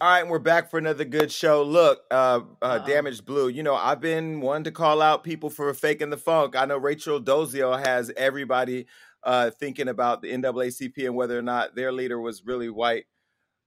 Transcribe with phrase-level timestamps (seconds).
[0.00, 1.64] All right, and we're back for another good show.
[1.64, 3.48] Look, uh, uh, Damaged Blue.
[3.48, 6.54] You know, I've been one to call out people for faking the funk.
[6.54, 8.86] I know Rachel Dolezal has everybody
[9.24, 13.06] uh, thinking about the NAACP and whether or not their leader was really white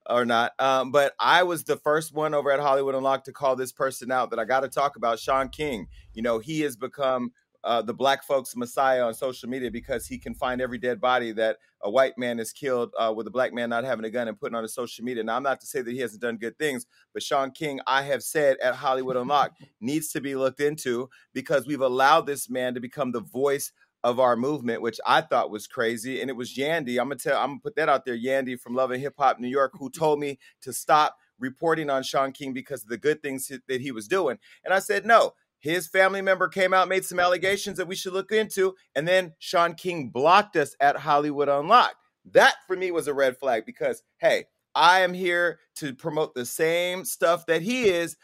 [0.10, 0.54] or not.
[0.58, 4.10] Um, but I was the first one over at Hollywood Unlocked to call this person
[4.10, 5.88] out that I got to talk about, Shaun King.
[6.14, 7.34] You know, he has become
[7.64, 11.32] uh, the black folks messiah on social media because he can find every dead body
[11.32, 14.28] that a white man is killed uh, with a black man not having a gun
[14.28, 15.24] and putting on his social media.
[15.24, 18.04] Now, I'm not to say that he hasn't done good things, but Shaun King, I
[18.04, 22.74] have said at Hollywood Unlocked, needs to be looked into because we've allowed this man
[22.74, 23.72] to become the voice
[24.04, 26.22] of our movement, which I thought was crazy.
[26.22, 27.00] And it was Yandy.
[27.00, 29.40] I'm gonna tell, I'm gonna put that out there, Yandy from Love and Hip Hop
[29.40, 33.22] New York, who told me to stop reporting on Shaun King because of the good
[33.22, 34.38] things that he was doing.
[34.64, 38.14] And I said, no, his family member came out, made some allegations that we should
[38.14, 41.96] look into, and then Shaun King blocked us at Hollywood Unlocked.
[42.32, 44.46] That for me was a red flag because, hey,
[44.76, 48.18] I am here to promote the same stuff that he is,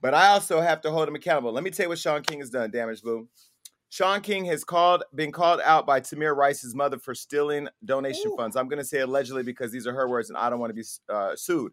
[0.00, 1.52] but I also have to hold him accountable.
[1.52, 3.28] Let me tell you what Shaun King has done, Damage Blue.
[3.88, 8.36] Shaun King has called been called out by Tamir Rice's mother for stealing donation Ooh.
[8.36, 8.56] funds.
[8.56, 10.74] I'm going to say allegedly because these are her words and I don't want to
[10.74, 11.72] be uh, sued.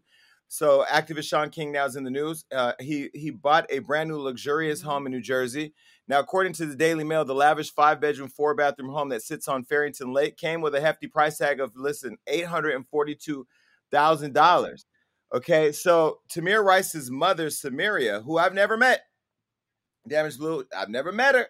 [0.52, 2.44] So activist Shaun King now is in the news.
[2.52, 5.72] Uh, he he bought a brand new luxurious home in New Jersey.
[6.08, 9.46] Now, according to the Daily Mail, the lavish five bedroom, four bathroom home that sits
[9.46, 13.14] on Farrington Lake came with a hefty price tag of listen eight hundred and forty
[13.14, 13.46] two
[13.92, 14.86] thousand dollars.
[15.32, 19.02] Okay, so Tamir Rice's mother, Samaria, who I've never met,
[20.08, 21.46] Damage Blue, I've never met her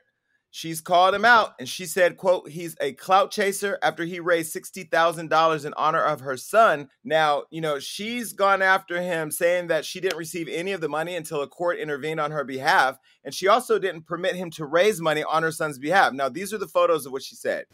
[0.50, 3.78] she's called him out and she said quote he's a clout chaser.
[3.82, 6.88] After he raised $60000 in honor of her son.
[7.04, 10.88] Now you know she's gone after him saying that she didn't receive any of the
[10.88, 14.66] money until a court intervened on her behalf and she also didn't permit him to
[14.66, 16.12] raise money on her son's behalf.
[16.12, 17.64] Now these are the photos of what she said.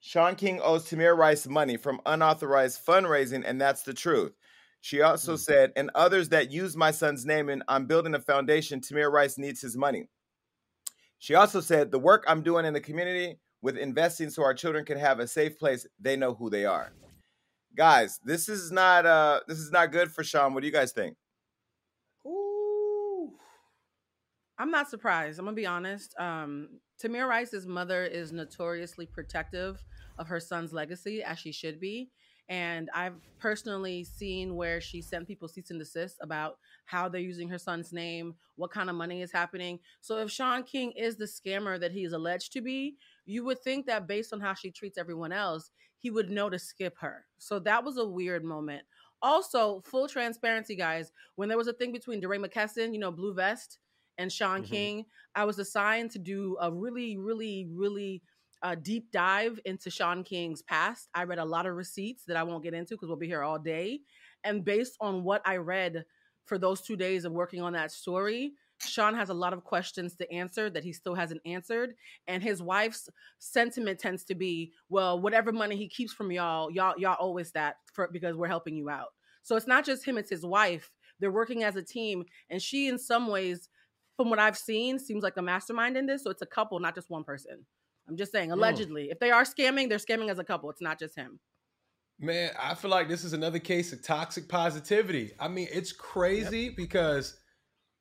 [0.00, 4.32] Shaun king owes tamir rice money from unauthorized fundraising and that's the truth.
[4.82, 5.38] She also mm.
[5.38, 9.36] said and others that use my son's name and i'm building a foundation tamir rice
[9.38, 10.08] needs his money
[11.20, 14.84] she also said, The work I'm doing in the community with investing so our children
[14.86, 16.92] can have a safe place, they know who they are.
[17.76, 20.54] Guys, this is not uh this is not good for Shaun.
[20.54, 21.14] What do you guys think?
[22.26, 23.32] Ooh.
[24.58, 25.38] I'm not surprised.
[25.38, 26.18] I'm gonna be honest.
[26.18, 29.84] Um Tamir Rice's mother is notoriously protective
[30.18, 32.10] of her son's legacy, as she should be.
[32.50, 37.48] And I've personally seen where she sent people cease and desist about how they're using
[37.48, 39.78] her son's name, what kind of money is happening.
[40.00, 43.62] So if Shaun King is the scammer that he is alleged to be, you would
[43.62, 47.24] think that based on how she treats everyone else, he would know to skip her.
[47.38, 48.82] So that was a weird moment.
[49.22, 53.32] Also, full transparency, guys, when there was a thing between DeRay McKesson, you know, Blue
[53.32, 53.78] Vest,
[54.18, 54.72] and Shaun mm-hmm.
[54.72, 58.22] King, I was assigned to do a really, really, really
[58.62, 61.08] a deep dive into Shaun King's past.
[61.14, 63.42] I read a lot of receipts that I won't get into because we'll be here
[63.42, 64.00] all day.
[64.44, 66.04] And based on what I read
[66.44, 70.16] for those two days of working on that story, Shaun has a lot of questions
[70.16, 71.94] to answer that he still hasn't answered.
[72.28, 76.94] And his wife's sentiment tends to be, well, whatever money he keeps from y'all, y'all,
[76.98, 79.08] y'all owe us that for because we're helping you out.
[79.42, 80.90] So it's not just him, it's his wife.
[81.18, 82.24] They're working as a team.
[82.48, 83.68] And she, in some ways,
[84.16, 86.24] from what I've seen, seems like a mastermind in this.
[86.24, 87.64] So it's a couple, not just one person.
[88.10, 89.04] I'm just saying, allegedly.
[89.04, 89.12] Mm.
[89.12, 90.68] If they are scamming, they're scamming as a couple.
[90.68, 91.38] It's not just him.
[92.18, 95.30] Man, I feel like this is another case of toxic positivity.
[95.38, 96.76] I mean, it's crazy yep.
[96.76, 97.38] because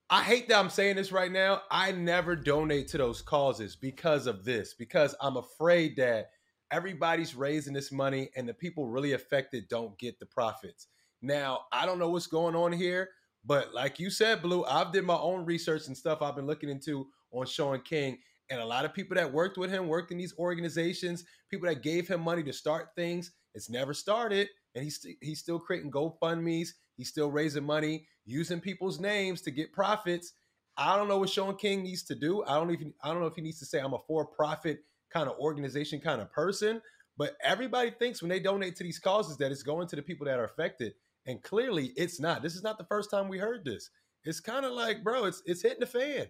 [0.09, 1.61] I hate that I'm saying this right now.
[1.69, 6.31] I never donate to those causes because of this, because I'm afraid that
[6.71, 10.87] everybody's raising this money and the people really affected don't get the profits.
[11.21, 13.09] Now, I don't know what's going on here,
[13.45, 16.69] but like you said, Blue, I've did my own research and stuff I've been looking
[16.69, 18.17] into on Shaun King,
[18.49, 21.83] and a lot of people that worked with him worked in these organizations, people that
[21.83, 23.31] gave him money to start things.
[23.53, 24.49] It's never started.
[24.75, 26.75] And he's, st- he's still creating GoFundMe's.
[26.97, 30.33] He's still raising money, using people's names to get profits.
[30.77, 32.43] I don't know what Shaun King needs to do.
[32.45, 34.79] I don't even I don't know if he needs to say I'm a for-profit
[35.11, 36.81] kind of organization kind of person.
[37.17, 40.25] But everybody thinks when they donate to these causes that it's going to the people
[40.25, 40.93] that are affected.
[41.25, 42.41] And clearly it's not.
[42.41, 43.89] This is not the first time we heard this.
[44.23, 46.27] It's kind of like, bro, it's it's hitting the fan.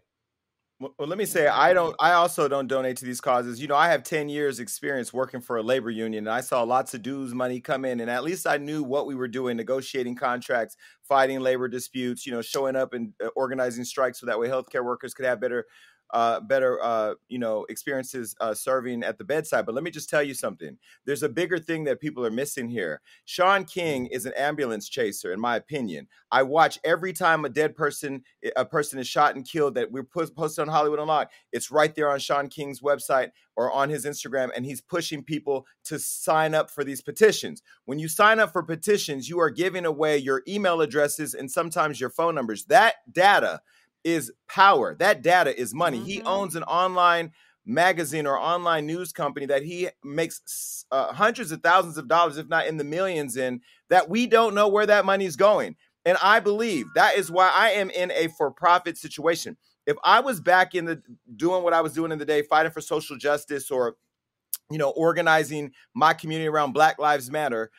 [0.81, 1.93] Well, let me say I don't.
[1.99, 3.59] I also don't donate to these causes.
[3.59, 6.63] You know, I have ten years experience working for a labor union, and I saw
[6.63, 9.57] lots of dues money come in, and at least I knew what we were doing:
[9.57, 12.25] negotiating contracts, fighting labor disputes.
[12.25, 15.41] You know, showing up and uh, organizing strikes so that way healthcare workers could have
[15.41, 15.65] better
[16.11, 19.65] uh, better, uh, you know, experiences uh, serving at the bedside.
[19.65, 20.77] But let me just tell you something.
[21.05, 23.01] There's a bigger thing that people are missing here.
[23.25, 26.07] Shaun King is an ambulance chaser, in my opinion.
[26.31, 28.23] I watch every time a dead person,
[28.55, 31.33] a person is shot and killed that we're posted on Hollywood Unlocked.
[31.51, 35.65] It's right there on Shaun King's website or on his Instagram, and he's pushing people
[35.83, 37.61] to sign up for these petitions.
[37.85, 41.99] When you sign up for petitions, you are giving away your email addresses and sometimes
[41.99, 42.65] your phone numbers.
[42.65, 43.61] That data
[44.03, 44.95] is power.
[44.95, 45.97] That data is money.
[45.97, 46.07] Mm-hmm.
[46.07, 47.31] He owns an online
[47.65, 52.47] magazine or online news company that he makes uh, hundreds of thousands of dollars, if
[52.47, 55.75] not in the millions, in that we don't know where that money is going.
[56.05, 59.57] And I believe that is why I am in a for profit situation.
[59.85, 61.01] If I was back in the
[61.35, 63.95] doing what I was doing in the day, fighting for social justice or,
[64.71, 67.69] you know, organizing my community around Black Lives Matter,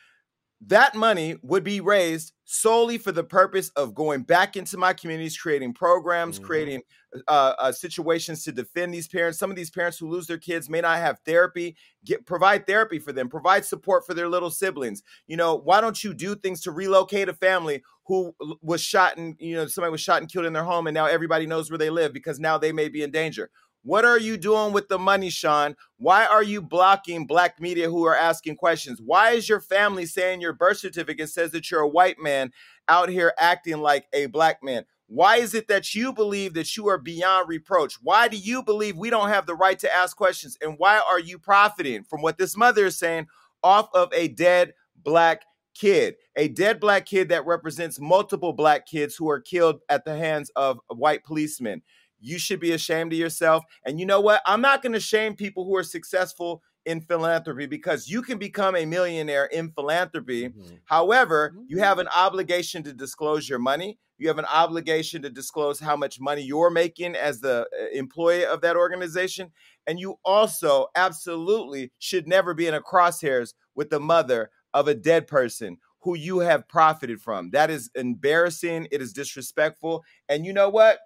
[0.67, 5.37] that money would be raised solely for the purpose of going back into my communities,
[5.37, 6.45] creating programs, mm-hmm.
[6.45, 6.81] creating
[7.27, 9.39] uh, uh, situations to defend these parents.
[9.39, 11.75] Some of these parents who lose their kids may not have therapy.
[12.05, 13.27] Get provide therapy for them.
[13.27, 15.01] Provide support for their little siblings.
[15.27, 19.35] You know, why don't you do things to relocate a family who was shot and
[19.39, 21.77] you know somebody was shot and killed in their home, and now everybody knows where
[21.77, 23.49] they live because now they may be in danger.
[23.83, 25.75] What are you doing with the money, Shaun?
[25.97, 29.01] Why are you blocking black media who are asking questions?
[29.03, 32.51] Why is your family saying your birth certificate says that you're a white man
[32.87, 34.85] out here acting like a black man?
[35.07, 37.95] Why is it that you believe that you are beyond reproach?
[38.01, 40.57] Why do you believe we don't have the right to ask questions?
[40.61, 43.27] And why are you profiting from what this mother is saying
[43.63, 44.73] off of a dead
[45.03, 45.41] black
[45.73, 46.15] kid?
[46.37, 50.51] A dead black kid that represents multiple black kids who are killed at the hands
[50.55, 51.81] of white policemen.
[52.21, 53.63] You should be ashamed of yourself.
[53.85, 54.41] And you know what?
[54.45, 58.75] I'm not going to shame people who are successful in philanthropy because you can become
[58.75, 60.49] a millionaire in philanthropy.
[60.49, 60.75] Mm-hmm.
[60.85, 63.99] However, you have an obligation to disclose your money.
[64.17, 68.45] You have an obligation to disclose how much money you're making as the uh, employee
[68.45, 69.51] of that organization.
[69.87, 74.95] And you also absolutely should never be in a crosshairs with the mother of a
[74.95, 77.51] dead person who you have profited from.
[77.51, 78.87] That is embarrassing.
[78.91, 80.03] It is disrespectful.
[80.29, 80.99] And you know what?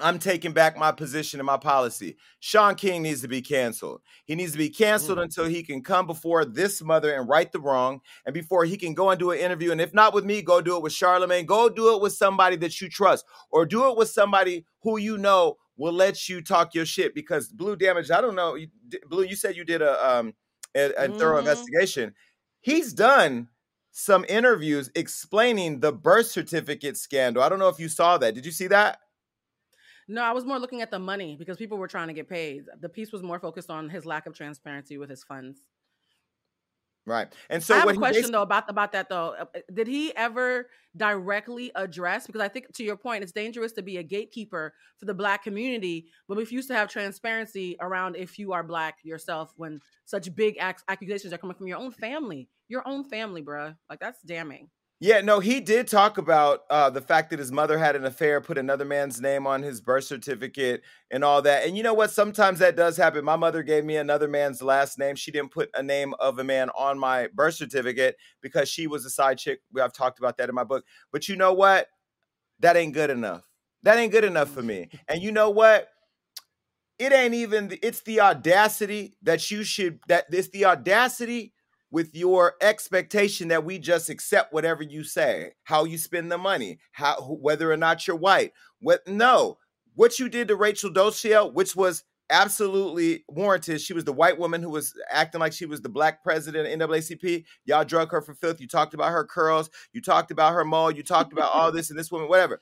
[0.00, 2.16] I'm taking back my position and my policy.
[2.40, 4.00] Shaun King needs to be canceled.
[4.24, 5.22] He needs to be canceled mm.
[5.22, 8.94] until he can come before this mother and right the wrong, and before he can
[8.94, 9.72] go and do an interview.
[9.72, 11.46] And if not with me, go do it with Charlemagne.
[11.46, 15.18] Go do it with somebody that you trust, or do it with somebody who you
[15.18, 17.14] know will let you talk your shit.
[17.14, 18.56] Because Blue Damage, I don't know,
[19.08, 19.24] Blue.
[19.24, 20.34] You said you did a um
[20.76, 21.18] a, a mm.
[21.18, 21.48] thorough mm-hmm.
[21.48, 22.14] investigation.
[22.60, 23.48] He's done
[23.90, 27.42] some interviews explaining the birth certificate scandal.
[27.42, 28.34] I don't know if you saw that.
[28.34, 28.98] Did you see that?
[30.08, 32.64] No, I was more looking at the money because people were trying to get paid.
[32.80, 35.60] The piece was more focused on his lack of transparency with his funds.
[37.08, 37.32] Right.
[37.48, 39.34] And so I have a question though about about that though.
[39.38, 43.72] Uh, uh, did he ever directly address because I think to your point it's dangerous
[43.72, 48.16] to be a gatekeeper for the black community, but we used to have transparency around
[48.16, 52.50] if you are black yourself when such big accusations are coming from your own family.
[52.68, 53.74] Your own family, bruh.
[53.88, 54.68] Like that's damning.
[55.00, 58.40] Yeah, no, he did talk about uh, the fact that his mother had an affair,
[58.40, 61.64] put another man's name on his birth certificate, and all that.
[61.64, 62.10] And you know what?
[62.10, 63.24] Sometimes that does happen.
[63.24, 65.14] My mother gave me another man's last name.
[65.14, 69.04] She didn't put a name of a man on my birth certificate because she was
[69.04, 69.60] a side chick.
[69.80, 70.84] I've talked about that in my book.
[71.12, 71.86] But you know what?
[72.58, 73.44] That ain't good enough.
[73.84, 74.88] That ain't good enough for me.
[75.08, 75.88] And you know what?
[76.98, 77.78] It ain't even.
[77.82, 80.00] It's the audacity that you should.
[80.08, 81.52] That it's the audacity
[81.90, 86.78] with your expectation that we just accept whatever you say, how you spend the money,
[86.92, 88.52] how whether or not you're white.
[88.80, 89.58] What no,
[89.94, 93.80] what you did to Rachel Dolezal, which was absolutely warranted.
[93.80, 96.90] She was the white woman who was acting like she was the black president of
[96.90, 97.44] NAACP.
[97.64, 98.60] Y'all drug her for filth.
[98.60, 99.70] You talked about her curls.
[99.92, 100.90] You talked about her mole.
[100.90, 102.60] You talked about all this and this woman, whatever.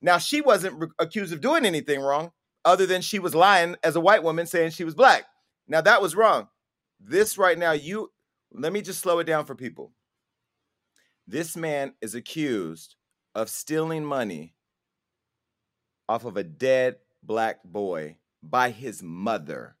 [0.00, 2.32] Now she wasn't re- accused of doing anything wrong,
[2.64, 5.24] other than she was lying as a white woman saying she was black.
[5.68, 6.48] Now that was wrong.
[6.98, 8.10] This right now, you
[8.56, 9.92] let me just slow it down for people.
[11.26, 12.96] This man is accused
[13.34, 14.54] of stealing money
[16.08, 19.76] off of a dead black boy by his mother.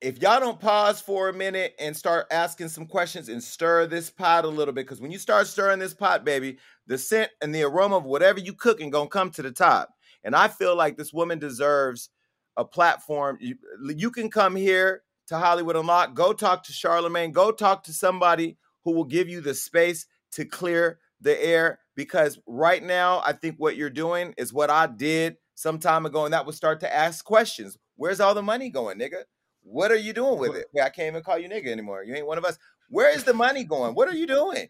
[0.00, 4.10] If y'all don't pause for a minute and start asking some questions and stir this
[4.10, 7.54] pot a little bit, because when you start stirring this pot, baby, the scent and
[7.54, 9.90] the aroma of whatever you cooking gonna come to the top.
[10.22, 12.10] And I feel like this woman deserves
[12.56, 13.38] a platform.
[13.40, 13.56] You,
[13.96, 18.56] you can come here to Hollywood Unlocked, go talk to Charlemagne, go talk to somebody
[18.84, 21.80] who will give you the space to clear the air.
[21.96, 26.24] Because right now, I think what you're doing is what I did some time ago,
[26.24, 27.78] and that was start to ask questions.
[27.96, 29.22] Where's all the money going, nigga?
[29.62, 30.66] What are you doing with it?
[30.80, 32.02] I can't even call you nigga anymore.
[32.02, 32.58] You ain't one of us.
[32.88, 33.94] Where is the money going?
[33.94, 34.68] What are you doing?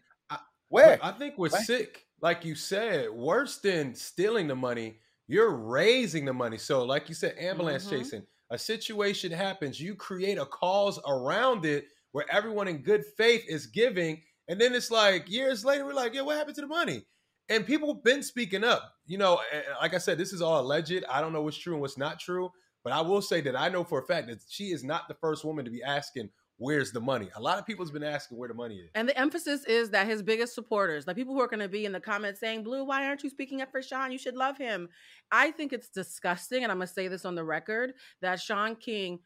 [0.69, 0.99] Where?
[1.01, 2.05] I think we're sick.
[2.21, 6.57] Like you said, worse than stealing the money you're raising the money.
[6.57, 7.89] So, like you said, ambulance Mhm.
[7.89, 8.27] chasing.
[8.51, 13.67] A situation happens, you create a cause around it where everyone in good faith is
[13.67, 17.05] giving, and then it's like years later, we're like, yeah, what happened to the money?
[17.49, 18.93] And people have been speaking up.
[19.05, 21.03] You know, eh, eh, like I said, this is all alleged.
[21.09, 22.51] I don't know what's true and what's not true,
[22.83, 25.15] but I will say that I know for a fact that she is not the
[25.15, 28.47] first woman to be asking, "Where's the money?" A lot of people's been asking where
[28.47, 28.89] the money is.
[28.95, 31.85] And the emphasis is that his biggest supporters, the people who are going to be
[31.85, 34.11] in the comments saying, Blue, why aren't you speaking up for Shaun?
[34.11, 34.89] You should love him.
[35.31, 38.75] I think it's disgusting, and I'm going to say this on the record, that Shaun
[38.75, 39.19] King,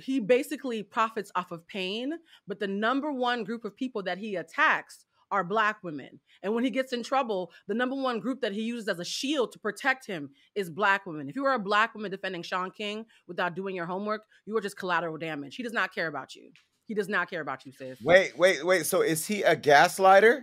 [0.00, 2.14] he basically profits off of pain,
[2.46, 6.20] but the number one group of people that he attacks are black women.
[6.44, 9.04] And when he gets in trouble, the number one group that he uses as a
[9.04, 11.28] shield to protect him is black women.
[11.28, 14.60] If you are a black woman defending Shaun King without doing your homework, you are
[14.60, 15.56] just collateral damage.
[15.56, 16.50] He does not care about you.
[16.86, 17.98] He does not care about you, sis.
[18.02, 18.84] Wait, wait, wait.
[18.86, 20.42] So is he a gaslighter?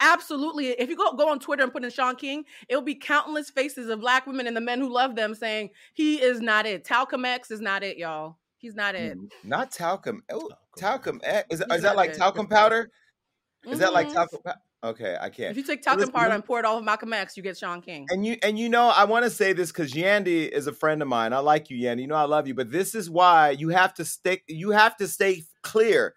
[0.00, 0.68] Absolutely.
[0.68, 3.88] If you go go on Twitter and put in Shaun King, it'll be countless faces
[3.88, 6.84] of black women and the men who love them saying he is not it.
[6.84, 8.38] Talcum X is not it, y'all.
[8.58, 9.16] He's not it.
[9.44, 10.22] Not talcum.
[10.30, 11.18] Oh, Talcum.
[11.18, 11.20] talcum.
[11.24, 12.16] eh, Is, is that like it.
[12.16, 12.90] talcum powder?
[13.66, 14.12] Is that like Mhm.
[14.14, 14.40] talcum?
[14.44, 15.50] pow- Okay, I can't.
[15.50, 17.82] If you take Listen, powder and pour it all of Malcolm X, you get Shaun
[17.82, 18.06] King.
[18.10, 21.02] And you and you know, I want to say this because Yandy is a friend
[21.02, 21.32] of mine.
[21.32, 22.02] I like you, Yandy.
[22.02, 22.54] You know, I love you.
[22.54, 24.42] But this is why you have to stay.
[24.46, 26.14] You have to stay clear.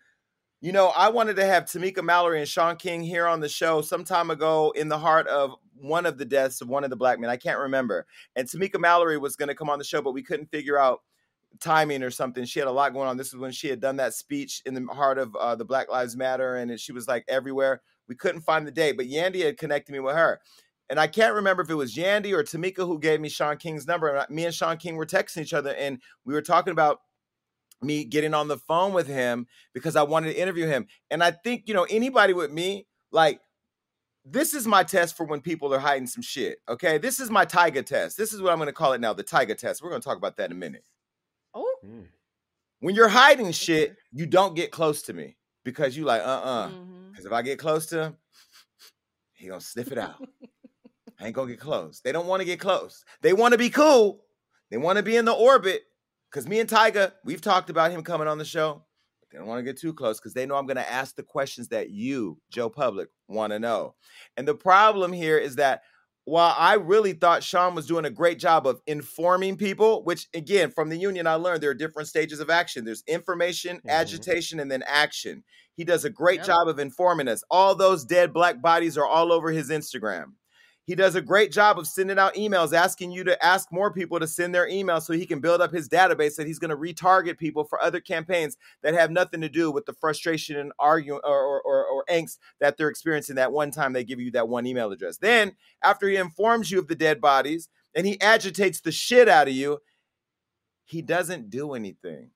[0.61, 3.81] You know, I wanted to have Tamika Mallory and Shaun King here on the show
[3.81, 6.95] some time ago in the heart of one of the deaths of one of the
[6.95, 7.31] black men.
[7.31, 8.05] I can't remember.
[8.35, 11.01] And Tamika Mallory was going to come on the show, but we couldn't figure out
[11.59, 12.45] timing or something.
[12.45, 13.17] She had a lot going on.
[13.17, 15.89] This is when she had done that speech in the heart of uh, the Black
[15.89, 17.81] Lives Matter, and she was like everywhere.
[18.07, 20.39] We couldn't find the date, but Yandy had connected me with her.
[20.89, 23.87] And I can't remember if it was Yandy or Tamika who gave me Shaun King's
[23.87, 24.25] number.
[24.29, 26.99] Me and Shaun King were texting each other, and we were talking about
[27.81, 30.87] me getting on the phone with him because I wanted to interview him.
[31.09, 33.39] And I think, you know, anybody with me, like,
[34.23, 36.59] this is my test for when people are hiding some shit.
[36.69, 36.97] Okay.
[36.97, 38.17] This is my Tyga test.
[38.17, 39.81] This is what I'm going to call it now the Tyga test.
[39.81, 40.83] We're going to talk about that in a minute.
[41.85, 42.07] Mm.
[42.79, 46.69] When you're hiding shit, you don't get close to me because you like, uh uh
[46.69, 47.11] mhm.
[47.11, 48.17] Because if I get close to him,
[49.33, 50.15] he gonna sniff it out.
[51.19, 52.01] I ain't gonna get close.
[52.01, 53.03] They don't want to get close.
[53.21, 54.23] They want to be cool.
[54.71, 55.83] They want to be in the orbit.
[56.29, 58.85] Because me and Tyga, we've talked about him coming on the show.
[59.19, 61.23] But they don't want to get too close because they know I'm gonna ask the
[61.23, 63.95] questions that you, Joe Public, want to know.
[64.37, 65.83] And the problem here is that
[66.25, 70.71] while I really thought Shaun was doing a great job of informing people, which again,
[70.71, 72.85] from the union, I learned there are different stages of action.
[72.85, 73.89] There's information, Mhm.
[73.89, 75.43] agitation, and then action.
[75.75, 76.45] He does a great Yep.
[76.45, 77.43] job of informing us.
[77.49, 80.33] All those dead black bodies are all over his Instagram.
[80.91, 84.19] He does a great job of sending out emails asking you to ask more people
[84.19, 86.75] to send their emails so he can build up his database that he's going to
[86.75, 91.21] retarget people for other campaigns that have nothing to do with the frustration and arguing
[91.23, 94.49] or, or, or, or angst that they're experiencing that one time they give you that
[94.49, 95.15] one email address.
[95.15, 99.47] Then, after he informs you of the dead bodies and he agitates the shit out
[99.47, 99.79] of you,
[100.83, 102.31] he doesn't do anything.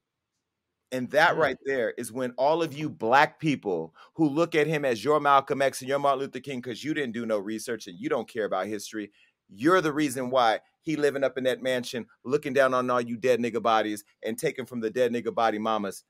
[0.95, 1.39] And that Mm.
[1.39, 5.19] right there is when all of you black people who look at him as your
[5.19, 8.07] Malcolm X and your Martin Luther King because you didn't do no research and you
[8.07, 9.11] don't care about history,
[9.49, 13.17] you're the reason why he living up in that mansion, looking down on all you
[13.17, 16.05] dead nigga bodies and taking from the dead nigga body mamas,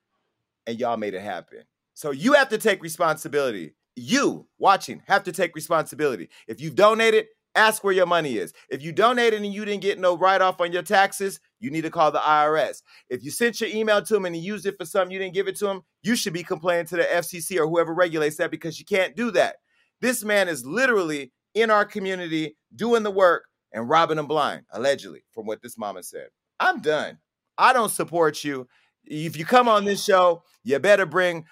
[0.67, 1.63] and y'all made it happen.
[1.95, 3.73] So you have to take responsibility.
[3.95, 6.29] You watching have to take responsibility.
[6.47, 8.53] If you've donated, ask where your money is.
[8.69, 11.81] If you donated and you didn't get no write off on your taxes, you need
[11.83, 12.81] to call the IRS.
[13.09, 15.33] If you sent your email to him and he used it for something you didn't
[15.33, 18.51] give it to him, you should be complaining to the FCC or whoever regulates that
[18.51, 19.57] because you can't do that.
[20.01, 25.23] This man is literally in our community doing the work and robbing them blind, allegedly,
[25.33, 26.27] from what this mama said.
[26.59, 27.17] I'm done.
[27.57, 28.67] I don't support you.
[29.05, 31.45] If you come on this show, you better bring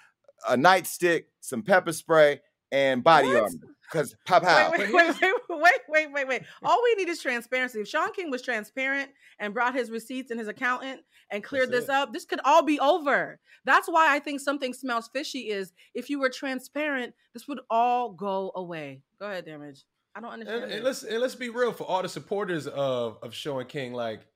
[0.48, 2.40] a nightstick, some pepper spray,
[2.72, 3.36] and body What?
[3.44, 3.73] armor.
[3.90, 4.72] Because pow pow.
[4.72, 6.42] Wait, wait, wait, wait, wait, wait, wait.
[6.62, 7.80] All we need is transparency.
[7.80, 11.00] If Shaun King was transparent and brought his receipts and his accountant
[11.30, 13.38] and cleared That's this up, this could all be over.
[13.64, 18.12] That's why I think something smells fishy is if you were transparent, this would all
[18.12, 19.02] go away.
[19.18, 19.84] Go ahead, damage.
[20.14, 20.64] I don't understand.
[20.64, 23.92] And, and let's and let's be real for all the supporters of of Shaun King.
[23.92, 24.26] Like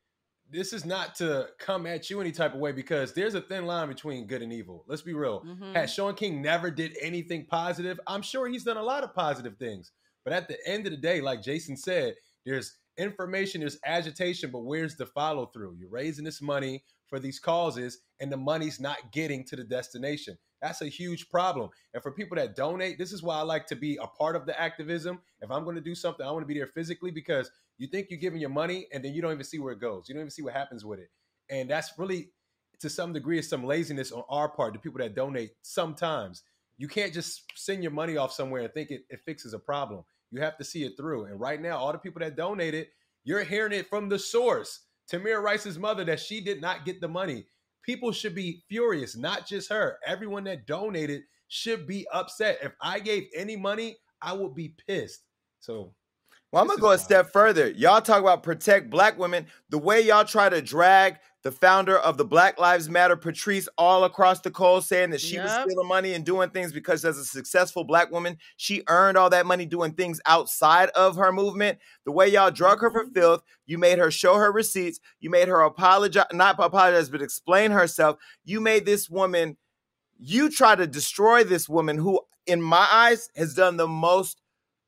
[0.50, 3.67] this is not to come at you any type of way because there's a thin
[3.67, 4.85] line between good and evil.
[4.87, 5.43] Let's be real.
[5.43, 5.75] Mhm.
[5.75, 9.57] Had Shaun King never did anything positive, I'm sure he's done a lot of positive
[9.59, 9.93] things.
[10.25, 12.14] But at the end of the day, like Jason said,
[12.45, 15.76] there's information, there's agitation, but where's the follow through?
[15.78, 20.38] You're raising this money for these causes, and the money's not getting to the destination.
[20.61, 21.71] That's a huge problem.
[21.95, 24.47] And for people that donate, this is why I like to be a part of
[24.47, 25.21] the activism.
[25.41, 28.09] If I'm going to do something, I want to be there physically because you think
[28.11, 30.09] you're giving your money and then you don't even see where it goes.
[30.09, 31.11] You don't even see what happens with it.
[31.49, 32.31] And that's really,
[32.81, 36.43] to some degree, is some laziness on our part, the people that donate sometimes.
[36.77, 40.05] You can't just send your money off somewhere and think it, it fixes a problem.
[40.31, 41.27] You have to see it through.
[41.27, 42.88] And right now, all the people that donated,
[43.25, 47.09] You're hearing it from the source, Tamir Rice's mother, that she did not get the
[47.09, 47.47] money.
[47.88, 49.99] People should be furious, not just her.
[50.04, 52.59] Everyone that donated should be upset.
[52.62, 55.23] If I gave any money, I would be pissed.
[55.61, 55.95] So
[56.52, 57.69] well, I'm gonna go a step further.
[57.71, 59.47] Y'all talk about protect black women.
[59.69, 64.05] The way y'all try to drag the founder of the Black Lives Matter, Patrisse, all
[64.05, 65.45] across the coal, saying that she yep.
[65.45, 69.31] was stealing money and doing things because as a successful black woman, she earned all
[69.31, 71.78] that money doing things outside of her movement.
[72.05, 73.12] The way y'all drug her for mm-hmm.
[73.12, 77.71] filth, you made her show her receipts, you made her apologize, not apologize, but explain
[77.71, 78.17] herself.
[78.45, 79.57] You made this woman,
[80.19, 84.40] you try to destroy this woman who, in my eyes, has done the most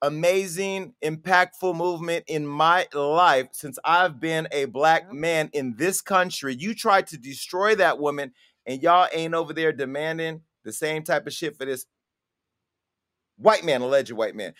[0.02, 6.56] amazing, impactful movement in my life since I've been a black man in this country.
[6.58, 8.32] You tried to destroy that woman,
[8.66, 11.86] and y'all ain't over there demanding the same type of shit for this
[13.36, 14.54] white man, alleged white man.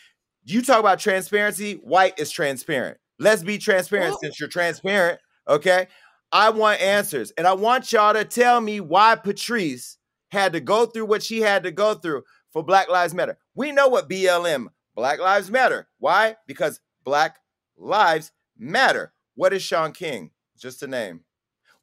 [0.44, 2.98] You talk about transparency, white is transparent.
[3.18, 5.88] Let's be transparent since you're transparent, okay?
[6.32, 9.96] I want answers, and I want y'all to tell me why Patrisse
[10.30, 13.36] had to go through what she had to go through for Black Lives Matter.
[13.54, 14.68] We know what BLM
[15.00, 15.88] Black Lives Matter.
[15.98, 16.36] Why?
[16.46, 17.38] Because Black
[17.78, 19.14] Lives Matter.
[19.34, 20.30] What is Shaun King?
[20.58, 21.20] Just a name.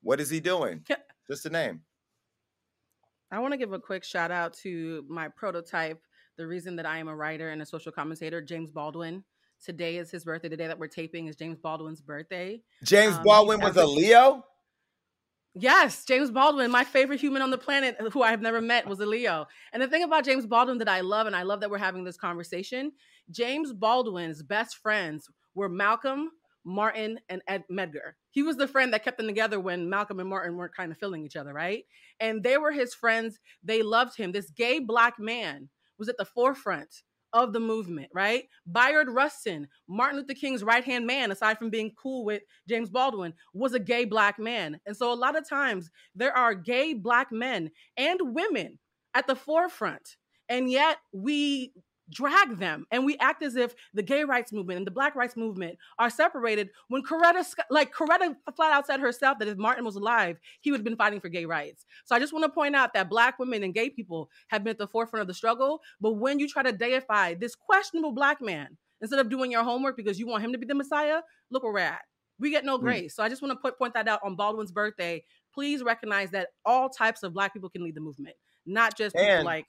[0.04, 0.86] What is he doing?
[1.28, 1.82] Just a name.
[3.32, 6.00] I want to give a quick shout out to my prototype,
[6.38, 9.24] the reason that I am a writer and a social commentator, James Baldwin.
[9.66, 10.50] Today is his birthday.
[10.50, 12.62] The day that we're taping is James Baldwin's birthday.
[12.84, 14.46] James um, Baldwin was a Leo?
[15.60, 18.88] Yes, James Baldwin, my favorite human on the planet uh, who I have never met
[18.88, 19.48] was a Leo.
[19.74, 22.04] And the thing about James Baldwin that I love, and I love that we're having
[22.04, 22.92] this conversation,
[23.32, 26.30] James Baldwin's best friends were Malcolm,
[26.64, 28.14] Martin, and Ed Medgar.
[28.30, 30.98] He was the friend that kept them together when Malcolm and Martin weren't kind of
[31.00, 31.86] filling each other, right?
[32.20, 33.40] And they were his friends.
[33.64, 34.32] They loved him.
[34.32, 37.02] This gay black man was at the forefront
[37.34, 38.46] of the movement, right?
[38.72, 43.34] Bayard Rustin, Martin Luther King's right hand man, aside from being cool with James Baldwin,
[43.54, 44.80] was a gay black man.
[44.86, 48.80] And so a lot of times there are gay black men and women
[49.14, 50.18] at the forefront.
[50.50, 51.74] And yet we
[52.10, 55.36] drag them and we act as if the gay rights movement and the black rights
[55.36, 59.96] movement are separated when coretta like coretta flat out said herself that if martin was
[59.96, 62.76] alive he would have been fighting for gay rights so i just want to point
[62.76, 65.82] out that black women and gay people have been at the forefront of the struggle
[66.00, 68.70] but when you try to deify this questionable black man
[69.02, 71.20] instead of doing your homework because you want him to be the messiah
[71.52, 72.02] look where we're at
[72.40, 72.86] we get no hmm.
[72.86, 73.16] grace mm.
[73.16, 75.22] so i just want to put, point that out on baldwin's birthday
[75.54, 79.26] please recognize that all types of black people can lead the movement not just and-
[79.26, 79.66] people like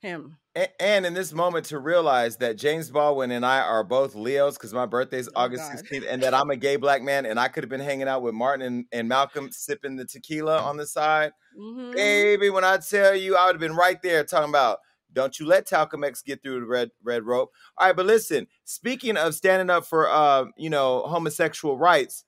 [0.00, 0.36] him.
[0.80, 4.74] And in this moment, to realize that James Baldwin and I are both Leos because
[4.74, 5.84] my birthday is oh, August God.
[5.84, 8.22] 16th, and that I'm a gay black man, and I could have been hanging out
[8.22, 11.32] with Martin and, and Malcolm sipping the tequila on the side.
[11.58, 11.92] Mm-hmm.
[11.92, 14.78] Baby, when I tell you, I would have been right there talking about.
[15.12, 17.50] Don't you let Talcum X get through the red red rope.
[17.76, 18.46] All right, but listen.
[18.64, 22.24] Speaking of standing up for uh, you know homosexual rights,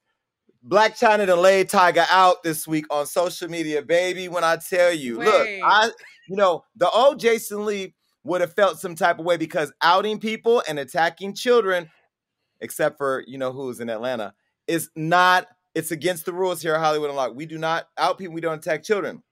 [0.66, 4.29] Blac Chyna to lay Tyga out this week on social media, baby.
[4.29, 5.27] When I tell you, Wait.
[5.27, 5.90] look, I
[6.29, 7.94] you know, the old Jason Lee
[8.25, 11.90] would have felt some type of way because outing people and attacking children,
[12.61, 14.35] except for, you know, who's in Atlanta,
[14.68, 17.35] is not, it's against the rules here at Hollywood Unlocked.
[17.35, 19.22] We do not out people, we don't attack children.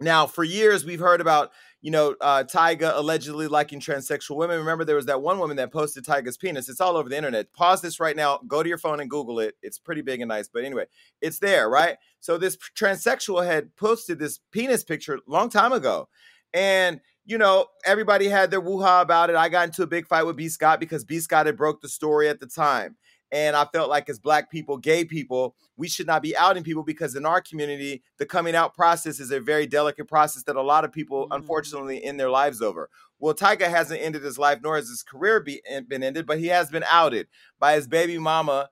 [0.00, 1.50] Now, for years, we've heard about,
[1.82, 4.58] you know, uh, Tyga allegedly liking transsexual women.
[4.58, 6.68] Remember, there was that one woman that posted Tyga's penis.
[6.68, 7.52] It's all over the internet.
[7.54, 8.40] Pause this right now.
[8.46, 9.54] Go to your phone and Google it.
[9.62, 10.48] It's pretty big and nice.
[10.48, 10.84] But anyway,
[11.22, 11.96] it's there, right?
[12.20, 16.08] So this transsexual had posted this penis picture long time ago.
[16.52, 19.36] And, you know, everybody had their woo-ha about it.
[19.36, 20.48] I got into a big fight with B.
[20.48, 21.18] Scott because B.
[21.20, 22.96] Scott had broke the story at the time.
[23.32, 26.82] And I felt like as black people, gay people, we should not be outing people
[26.82, 30.62] because in our community, the coming out process is a very delicate process that a
[30.62, 31.34] lot of people, mm-hmm.
[31.34, 32.90] unfortunately, end their lives over.
[33.20, 36.46] Well, Tyga hasn't ended his life, nor has his career be, been ended, but he
[36.48, 38.68] has been outed by his baby mama,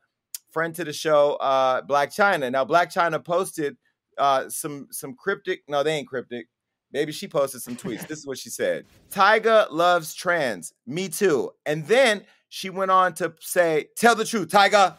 [0.50, 2.50] friend to the show, uh, Blac Chyna.
[2.50, 3.76] Now, Blac Chyna posted
[4.16, 5.62] uh, some some cryptic.
[5.68, 6.48] No, they ain't cryptic.
[6.92, 8.06] Maybe she posted some tweets.
[8.08, 10.72] this is what she said: Tyga loves trans.
[10.86, 11.50] Me too.
[11.66, 14.96] And then she went on to say, "Tell the truth, Tyga."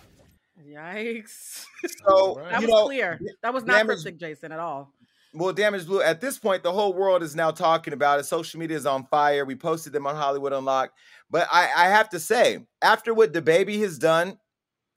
[0.68, 1.66] Yikes!
[2.06, 3.20] So that was know, clear.
[3.42, 4.94] That was not damage, cryptic, Jason, at all.
[5.34, 6.02] Well, Damage Blue.
[6.02, 8.26] At this point, the whole world is now talking about it.
[8.26, 9.46] Social media is on fire.
[9.46, 10.98] We posted them on Hollywood Unlocked.
[11.30, 14.40] But I, I have to say, after what the baby has done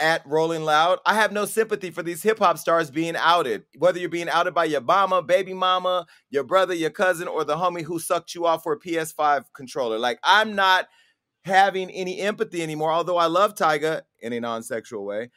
[0.00, 3.64] at Rolling Loud, I have no sympathy for these hip hop stars being outed.
[3.78, 7.56] Whether you're being outed by your mama, baby mama, your brother, your cousin, or the
[7.56, 9.98] homie who sucked you off for a PS5 controller.
[9.98, 10.88] Like, I'm not
[11.44, 12.92] having any empathy anymore.
[12.92, 15.30] Although I love Tyga in a non-sexual way,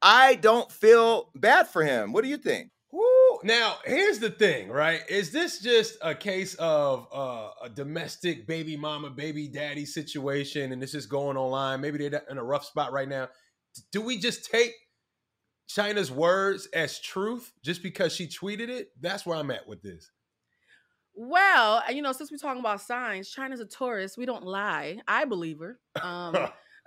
[0.00, 2.12] I don't feel bad for him.
[2.12, 2.70] What do you think?
[2.90, 3.38] Woo.
[3.44, 5.00] Now, here's the thing, right?
[5.08, 10.82] Is this just a case of uh, a domestic baby mama, baby daddy situation, and
[10.82, 11.80] this is going online?
[11.80, 13.28] Maybe they're in a rough spot right now.
[13.92, 14.74] do we just take
[15.68, 18.88] Chyna's words as truth just because she tweeted it?
[19.00, 20.10] That's where I'm at with this.
[21.14, 24.16] Well, you know, since we're talking about signs, Chyna's a Taurus.
[24.16, 25.00] We don't lie.
[25.06, 25.78] I believe her.
[26.00, 26.36] Um,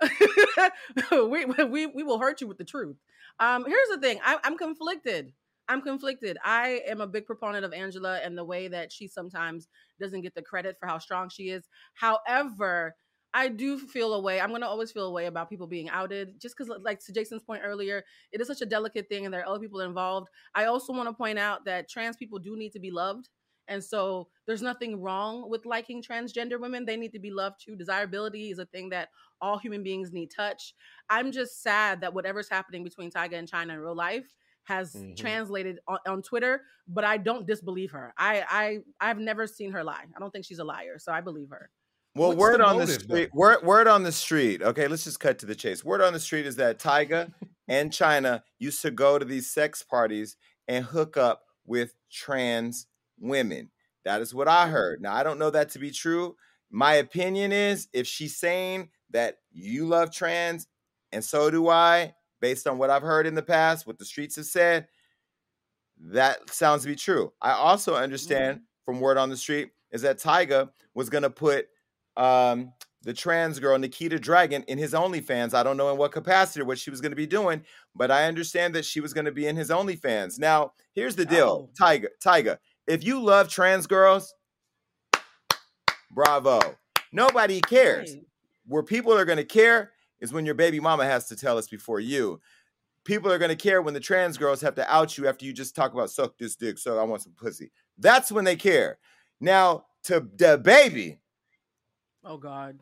[1.10, 2.96] we, we we will hurt you with the truth.
[3.38, 4.18] Um, here's the thing.
[4.24, 5.32] I, I'm conflicted.
[5.68, 6.38] I'm conflicted.
[6.44, 9.68] I am a big proponent of Angela and the way that she sometimes
[10.00, 11.68] doesn't get the credit for how strong she is.
[11.94, 12.94] However,
[13.34, 14.40] I do feel a way.
[14.40, 17.12] I'm going to always feel a way about people being outed, just because, like to
[17.12, 20.28] Jason's point earlier, it is such a delicate thing and there are other people involved.
[20.54, 23.28] I also want to point out that trans people do need to be loved.
[23.68, 26.84] And so there's nothing wrong with liking transgender women.
[26.84, 27.76] They need to be loved too.
[27.76, 29.08] Desirability is a thing that
[29.40, 30.74] all human beings need touch.
[31.10, 34.32] I'm just sad that whatever's happening between Tyga and Chyna in real life
[34.64, 35.14] has mm-hmm.
[35.14, 38.12] translated on, on, Twitter, but I don't disbelieve her.
[38.18, 40.04] I I I've never seen her lie.
[40.14, 41.70] I don't think she's a liar, so I believe her.
[42.16, 43.30] Well, What's word the on the street.
[43.34, 44.62] Word, word on the street.
[44.62, 45.84] Okay, let's just cut to the chase.
[45.84, 47.32] Word on the street is that Tyga
[47.68, 52.86] and Chyna used to go to these sex parties and hook up with trans
[53.18, 53.70] women.
[54.04, 55.00] That is what I heard.
[55.00, 56.36] Now, I don't know that to be true.
[56.70, 60.66] My opinion is if she's saying that you love trans
[61.12, 64.36] and so do I, based on what I've heard in the past, what the streets
[64.36, 64.86] have said,
[65.98, 67.32] that sounds to be true.
[67.40, 68.64] I also understand mm-hmm.
[68.84, 71.68] from word on the street is that Tyga was going to put
[72.16, 75.54] um, the trans girl Nikita Dragon in his OnlyFans.
[75.54, 77.62] I don't know in what capacity or what she was going to be doing,
[77.94, 80.38] but I understand that she was going to be in his OnlyFans.
[80.38, 81.70] Now, here's the deal, oh.
[81.80, 82.08] Tyga.
[82.24, 84.34] Tyga, if you love trans girls,
[86.10, 86.60] bravo.
[87.12, 88.14] Nobody cares.
[88.14, 88.22] Right.
[88.66, 91.68] Where people are going to care is when your baby mama has to tell us
[91.68, 92.40] before you.
[93.04, 95.52] People are going to care when the trans girls have to out you after you
[95.52, 97.70] just talk about suck this dick, so I want some pussy.
[97.98, 98.98] That's when they care.
[99.40, 101.20] Now, to the baby.
[102.24, 102.80] Oh God.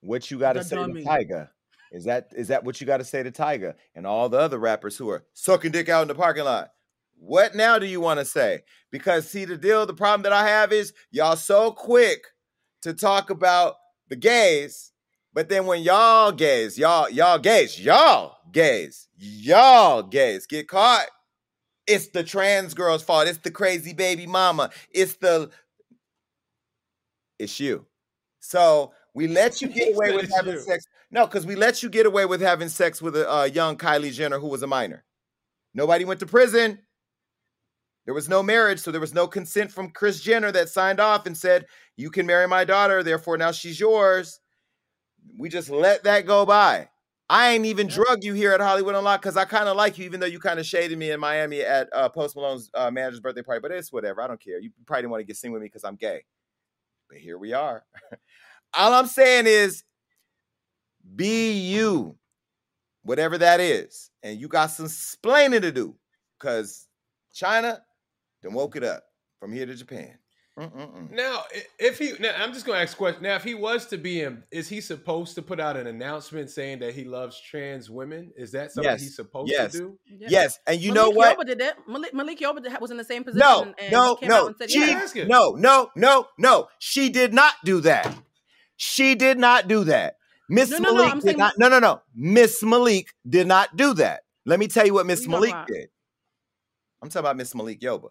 [0.00, 1.04] What you got to say dummy.
[1.04, 1.48] to Tyga?
[1.92, 4.58] Is that is that what you got to say to Tyga and all the other
[4.58, 6.72] rappers who are sucking dick out in the parking lot?
[7.24, 8.62] What now do you want to say?
[8.90, 12.24] Because see the deal, the problem that I have is y'all so quick
[12.82, 13.76] to talk about
[14.08, 14.90] the gays,
[15.32, 21.06] but then when y'all gays, y'all y'all gays, y'all gays, y'all gays get caught,
[21.86, 23.28] it's the trans girl's fault.
[23.28, 24.70] It's the crazy baby mama.
[24.90, 25.50] It's the
[27.38, 27.86] it's you.
[28.40, 30.60] So we let you get away with having you.
[30.60, 30.84] sex.
[31.12, 34.12] No, because we let you get away with having sex with a uh, young Kylie
[34.12, 35.04] Jenner who was a minor.
[35.72, 36.80] Nobody went to prison.
[38.04, 41.26] There was no marriage, so there was no consent from Kris Jenner that signed off
[41.26, 44.40] and said, You can marry my daughter, therefore now she's yours.
[45.38, 46.88] We just let that go by.
[47.30, 47.94] I ain't even yeah.
[47.94, 50.38] drug you here at Hollywood Unlocked because I kind of like you, even though you
[50.38, 53.60] kind of shaded me in Miami at uh, Post Malone's uh, manager's birthday party.
[53.60, 54.20] But it's whatever.
[54.20, 54.58] I don't care.
[54.58, 56.24] You probably didn't want to get seen with me because I'm gay.
[57.08, 57.84] But here we are.
[58.74, 59.84] All I'm saying is
[61.16, 62.16] be you,
[63.02, 64.10] whatever that is.
[64.22, 65.94] And you got some splaining to do
[66.38, 66.86] because
[67.34, 67.80] Chyna,
[68.42, 69.02] then woke it up
[69.40, 70.18] from here to Japan.
[70.58, 71.10] Mm-mm-mm.
[71.10, 71.44] Now,
[71.78, 73.22] if he, now I'm just going to ask a question.
[73.22, 76.50] Now, if he was to be in, is he supposed to put out an announcement
[76.50, 78.32] saying that he loves trans women?
[78.36, 79.00] Is that something yes.
[79.00, 79.72] he's supposed yes.
[79.72, 79.98] to do?
[80.06, 80.30] Yes.
[80.30, 80.58] yes.
[80.66, 81.38] And you Malik know what?
[81.38, 81.76] Yoba did that.
[81.88, 83.40] Malik, Malik Yoba was in the same position.
[83.40, 84.54] No, no, no.
[84.68, 86.68] She, no, no, no, no.
[86.78, 88.14] She did not do that.
[88.76, 90.16] She did not do that.
[90.50, 91.54] Miss no, no, Malik no, did not.
[91.56, 92.02] No, no, no.
[92.14, 94.24] Miss Malik did not do that.
[94.44, 95.88] Let me tell you what Miss Malik did.
[97.00, 98.10] I'm talking about Miss Malik Yoba.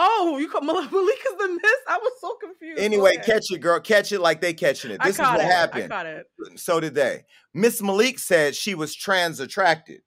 [0.00, 1.72] Oh, you call Malik is the miss?
[1.88, 2.80] I was so confused.
[2.80, 3.32] Anyway, okay.
[3.32, 3.80] catch it, girl.
[3.80, 5.02] Catch it like they catching it.
[5.02, 5.46] This is what it.
[5.46, 5.84] happened.
[5.84, 6.26] I got it.
[6.54, 7.24] So did they.
[7.52, 10.02] Miss Malik said she was trans attracted.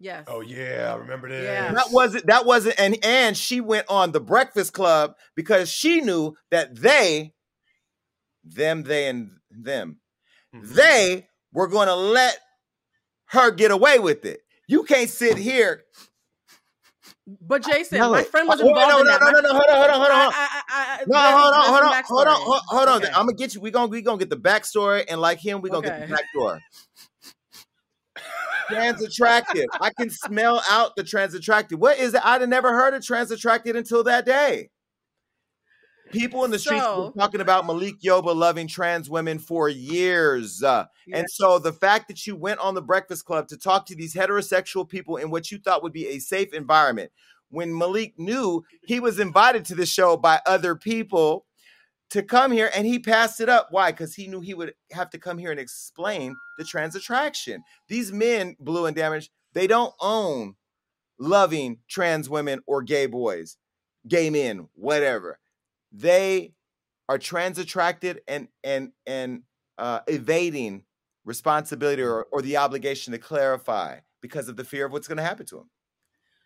[0.00, 0.24] Yes.
[0.26, 1.44] Oh yeah, I remember this.
[1.44, 1.72] Yeah.
[1.72, 6.34] That wasn't that wasn't and and she went on the Breakfast Club because she knew
[6.50, 7.32] that they,
[8.44, 10.00] them, they, and them,
[10.54, 10.74] mm-hmm.
[10.74, 12.38] they were going to let
[13.26, 14.40] her get away with it.
[14.68, 15.84] You can't sit here
[17.26, 19.20] but Jason, my friend oh, was involved no, no, in that.
[19.20, 20.32] No, no, no, hold on, hold on, hold on.
[20.32, 23.02] I, I, I, no, hold on, hold on, hold on, hold on.
[23.02, 23.08] Okay.
[23.08, 23.60] I'm gonna get you.
[23.60, 25.98] We gonna we gonna get the backstory, and like him, we gonna okay.
[25.98, 26.60] get the backdoor.
[28.68, 29.66] trans attractive.
[29.80, 31.80] I can smell out the trans attractive.
[31.80, 32.24] What is it?
[32.24, 34.70] I'd have never heard of trans attractive until that day.
[36.12, 40.62] People in the streets so, were talking about Malik Yoba loving trans women for years.
[40.62, 41.18] Uh, yes.
[41.18, 44.14] And so the fact that you went on the Breakfast Club to talk to these
[44.14, 47.10] heterosexual people in what you thought would be a safe environment,
[47.48, 51.46] when Malik knew he was invited to the show by other people
[52.10, 53.68] to come here and he passed it up.
[53.70, 53.90] Why?
[53.90, 57.62] Because he knew he would have to come here and explain the trans attraction.
[57.88, 60.54] These men, blue and damaged, they don't own
[61.18, 63.56] loving trans women or gay boys,
[64.06, 65.40] gay men, whatever
[65.96, 66.52] they
[67.08, 69.42] are trans attracted and and and
[69.78, 70.84] uh, evading
[71.24, 75.22] responsibility or, or the obligation to clarify because of the fear of what's going to
[75.22, 75.70] happen to him.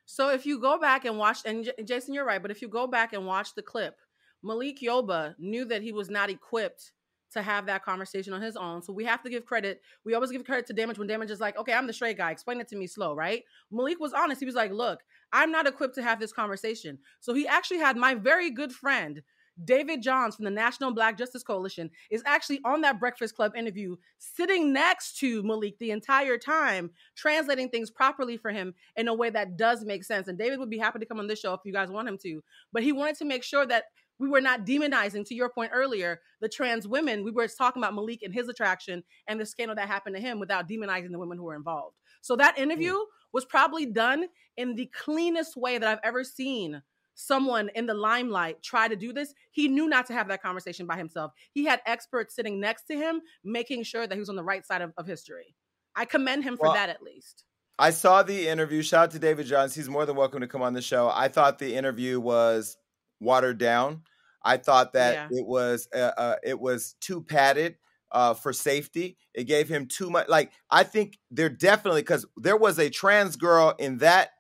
[0.07, 2.69] So if you go back and watch, and J- Jason, you're right, but if you
[2.69, 3.97] go back and watch the clip,
[4.43, 6.93] Malik Yoba knew that he was not equipped
[7.33, 8.83] to have that conversation on his own.
[8.83, 9.83] So we have to give credit.
[10.05, 12.33] We always give credit to Damage when Damage is like, okay, I'm the straight guy.
[12.33, 13.45] Explain it to me slow, right?
[13.71, 14.41] Malik was honest.
[14.41, 15.01] He was like, look,
[15.33, 16.99] I'm not equipped to have this conversation.
[17.21, 19.23] So he actually had my very good friend
[19.65, 23.97] David Johns from the National Black Justice Coalition is actually on that Breakfast Club interview,
[24.19, 29.31] sitting next to Malik the entire time, translating things properly for him in a way
[29.31, 30.29] that does make sense.
[30.29, 32.19] And David would be happy to come on this show if you guys want him
[32.19, 32.43] to.
[32.73, 33.85] But he wanted to make sure that
[34.19, 37.25] we were not demonizing, to your point earlier, the trans women.
[37.25, 40.39] We were talking about Malik and his attraction and the scandal that happened to him
[40.39, 41.97] without demonizing the women who were involved.
[42.21, 43.05] So that interview mm.
[43.33, 44.27] was probably done
[44.59, 46.83] in the cleanest way that I've ever seen
[47.21, 50.87] someone in the limelight try to do this, he knew not to have that conversation
[50.87, 51.33] by himself.
[51.53, 54.67] He had experts sitting next to him, making sure that he was on the right
[54.67, 55.55] side of, of history.
[55.95, 57.45] I commend him for well, that at least.
[57.79, 58.83] I saw the interview.
[58.83, 59.75] Shout out to David Johns.
[59.75, 61.11] He's more than welcome to come on the show.
[61.13, 62.77] I thought the interview was
[63.21, 64.03] watered down.
[64.43, 65.39] I thought that yeah.
[65.39, 67.77] it was uh, uh, it was too padded
[68.13, 69.17] uh, for safety.
[69.35, 70.29] It gave him too much.
[70.29, 74.31] Like I think they're definitely because there was a trans girl in that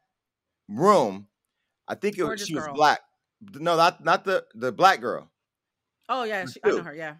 [0.68, 1.26] room
[1.90, 3.00] I think it, was, she was black.
[3.52, 5.28] No, not not the the black girl.
[6.08, 6.94] Oh yeah, she, I know her.
[6.94, 7.14] Yeah,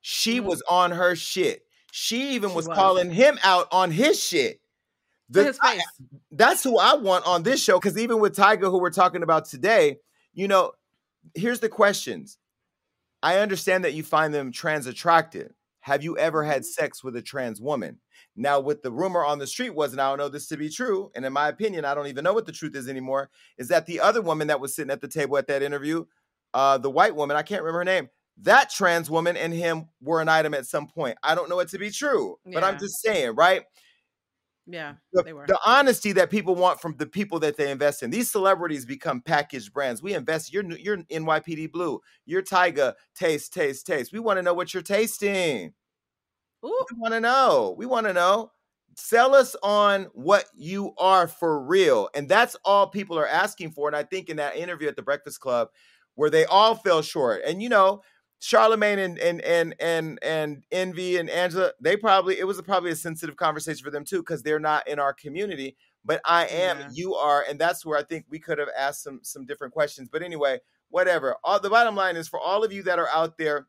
[0.00, 0.48] she mm-hmm.
[0.48, 1.62] was on her shit.
[1.92, 4.60] She even she was, was, calling him out on his shit.
[5.30, 5.80] The, his face.
[5.80, 9.22] I, that's who I want on this show because even with Tyga, who we're talking
[9.22, 9.98] about today,
[10.34, 10.72] you know,
[11.34, 12.38] here's the questions.
[13.22, 15.52] I understand that you find them trans attractive.
[15.86, 16.82] Have you ever had mm-hmm.
[16.82, 18.00] sex with a trans woman?
[18.34, 20.68] Now, what the rumor on the street was, and I don't know this to be
[20.68, 23.68] true, and in my opinion, I don't even know what the truth is anymore, is
[23.68, 26.04] that the other woman that was sitting at the table at that interview,
[26.54, 28.08] uh, the white woman, I can't remember her name,
[28.42, 31.18] that trans woman and him were an item at some point.
[31.22, 32.54] I don't know it to be true, yeah.
[32.54, 33.62] but I'm just saying, right?
[34.66, 35.46] Yeah, the, they were.
[35.46, 38.10] The honesty that people want from the people that they invest in.
[38.10, 40.02] These celebrities become packaged brands.
[40.02, 40.52] We invest.
[40.52, 42.00] You're you're NYPD Blue.
[42.24, 42.94] You're Tyga.
[43.14, 44.12] Taste, taste, taste.
[44.12, 45.72] We want to know what you're tasting.
[46.64, 46.86] Ooh.
[46.90, 47.74] We want to know.
[47.78, 48.50] We want to know.
[48.96, 52.08] Sell us on what you are for real.
[52.14, 53.88] And that's all people are asking for.
[53.88, 55.68] And I think in that interview at the Breakfast Club,
[56.14, 57.42] where they all fell short.
[57.46, 58.02] And you know,
[58.38, 62.96] Charlemagne and and and and and Envy and Angela, they probably it was probably a
[62.96, 65.76] sensitive conversation for them too, because they're not in our community.
[66.04, 66.88] But I am, yeah.
[66.92, 70.08] you are, and that's where I think we could have asked some some different questions.
[70.10, 71.36] But anyway, whatever.
[71.42, 73.66] All the bottom line is for all of you that are out there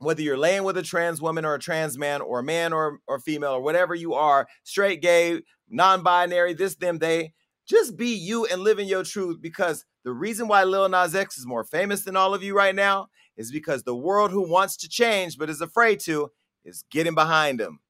[0.00, 3.00] whether you're laying with a trans woman or a trans man or a man or,
[3.06, 7.32] or female or whatever you are, straight, gay, non binary, this, them, they,
[7.68, 11.36] just be you and live in your truth because the reason why Lil Nas X
[11.36, 14.76] is more famous than all of you right now is because the world who wants
[14.78, 16.30] to change but is afraid to
[16.64, 17.80] is getting behind him.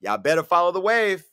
[0.00, 1.24] Y'all better follow the wave.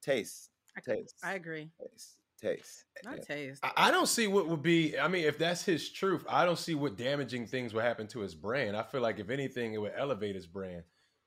[0.00, 0.48] Taste.
[0.86, 1.16] Taste.
[1.22, 1.68] I agree.
[1.78, 2.84] Taste taste.
[3.04, 3.64] Not taste.
[3.76, 4.98] I, don't see what would be.
[4.98, 8.20] I mean, if that's his truth, I don't see what damaging things would happen to
[8.20, 8.76] his brand.
[8.76, 10.82] I feel like if anything, it would elevate his brand.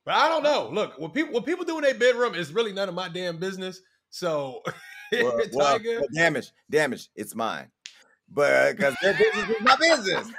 [0.06, 0.70] But I don't know.
[0.72, 3.38] Look, what people what people do in their bedroom is really none of my damn
[3.38, 3.82] business.
[4.10, 4.62] So,
[5.12, 7.10] well, well, well, damage, damage.
[7.16, 7.70] It's mine,
[8.30, 10.32] but because their business is my business.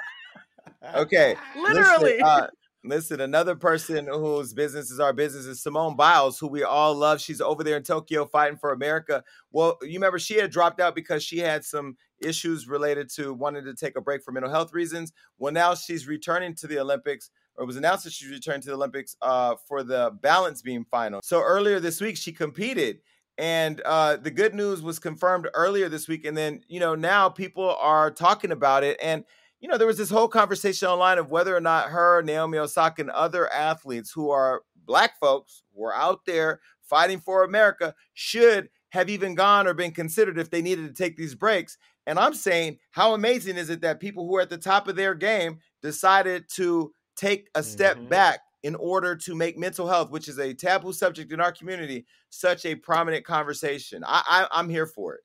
[0.95, 2.13] Okay, literally.
[2.13, 2.47] Listen, uh,
[2.83, 7.19] Listen, another person whose business is our business is Simone Biles, who we all love.
[7.19, 9.21] She's over there in Tokyo fighting for America.
[9.51, 13.65] Well, you remember she had dropped out because she had some issues related to wanting
[13.65, 15.11] to take a break for mental health reasons.
[15.37, 18.69] Well, now she's returning to the Olympics, or it was announced that she returned to
[18.69, 21.19] the Olympics uh, for the balance beam final.
[21.21, 22.99] So earlier this week, she competed.
[23.37, 26.25] And uh, the good news was confirmed earlier this week.
[26.25, 28.97] And then, you know, now people are talking about it.
[29.01, 29.23] And
[29.59, 33.01] you know, there was this whole conversation online of whether or not her, Naomi Osaka,
[33.01, 38.69] and other athletes who are black folks who are out there fighting for America should
[38.89, 41.77] have even gone or been considered if they needed to take these breaks.
[42.07, 44.95] And I'm saying, how amazing is it that people who are at the top of
[44.95, 48.07] their game decided to take a step mm-hmm.
[48.07, 52.05] back in order to make mental health, which is a taboo subject in our community,
[52.29, 54.03] such a prominent conversation?
[54.05, 55.21] I, I, I'm here for it.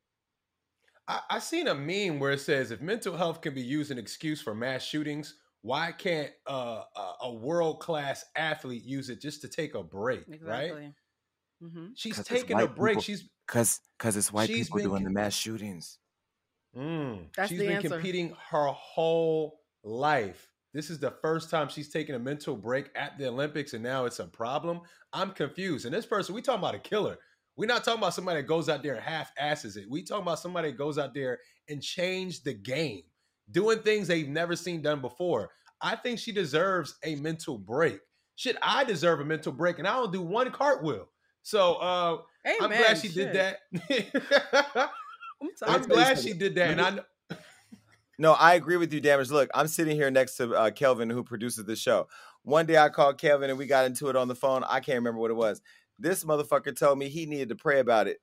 [1.07, 3.99] I, I seen a meme where it says if mental health can be used an
[3.99, 6.83] excuse for mass shootings, why can't uh,
[7.23, 10.25] a world class athlete use it just to take a break?
[10.29, 10.81] Exactly.
[10.81, 10.93] Right?
[11.63, 11.87] Mm-hmm.
[11.95, 12.95] She's taking a break.
[12.95, 15.99] People, she's because because it's white people doing the mass shootings.
[16.77, 17.89] Mm, That's she's been answer.
[17.89, 20.51] competing her whole life.
[20.73, 24.07] This is the first time she's taking a mental break at the Olympics, and now
[24.07, 24.81] it's a problem.
[25.13, 25.87] I'm confused.
[25.87, 27.19] And this person, we talking about a killer.
[27.57, 29.85] We're not talking about somebody that goes out there and half asses it.
[29.89, 31.39] We talking about somebody that goes out there
[31.69, 33.03] and change the game,
[33.51, 35.51] doing things they've never seen done before.
[35.81, 38.01] I think she deserves a mental break.
[38.37, 41.09] Shit, I deserve a mental break, and I don't do one cartwheel.
[41.43, 42.19] So uh,
[42.61, 43.33] I'm glad she shit.
[43.33, 43.59] did that.
[45.41, 47.03] I'm, I'm glad she did that, and I know.
[48.19, 49.31] No, I agree with you, Damage.
[49.31, 52.09] Look, I'm sitting here next to uh, Kelvin, who produces the show.
[52.45, 54.63] One day I called Kelvin and we got into it on the phone.
[54.65, 55.61] I can't remember what it was.
[55.99, 58.21] This motherfucker told me he needed to pray about it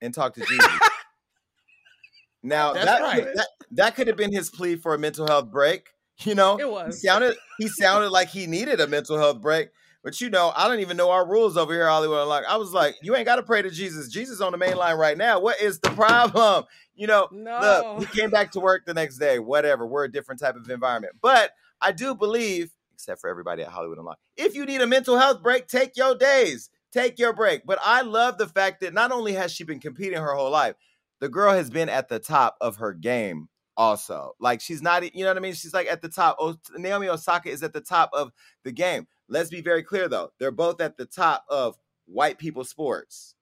[0.00, 0.66] and talk to Jesus.
[2.42, 3.24] now That's that, right.
[3.34, 5.88] that that could have been his plea for a mental health break.
[6.18, 7.02] You know, It he was.
[7.02, 9.70] sounded he sounded like he needed a mental health break.
[10.04, 12.20] But you know, I don't even know our rules over here, Hollywood.
[12.22, 12.46] Unlocked.
[12.46, 14.08] I was like, you ain't got to pray to Jesus.
[14.10, 15.40] Jesus on the main line right now.
[15.40, 16.64] What is the problem?
[16.96, 17.58] You know, No.
[17.98, 19.40] Look, we came back to work the next day.
[19.40, 19.84] Whatever.
[19.84, 21.14] We're a different type of environment.
[21.20, 25.18] But I do believe, except for everybody at Hollywood Unlocked, if you need a mental
[25.18, 26.70] health break, take your days.
[26.94, 27.66] Take your break.
[27.66, 30.76] But I love the fact that not only has she been competing her whole life,
[31.20, 34.34] the girl has been at the top of her game also.
[34.38, 35.54] Like she's not, you know what I mean?
[35.54, 36.36] She's like at the top.
[36.38, 38.30] Oh, Naomi Osaka is at the top of
[38.62, 39.08] the game.
[39.28, 40.30] Let's be very clear though.
[40.38, 41.76] They're both at the top of
[42.06, 43.34] white people sports.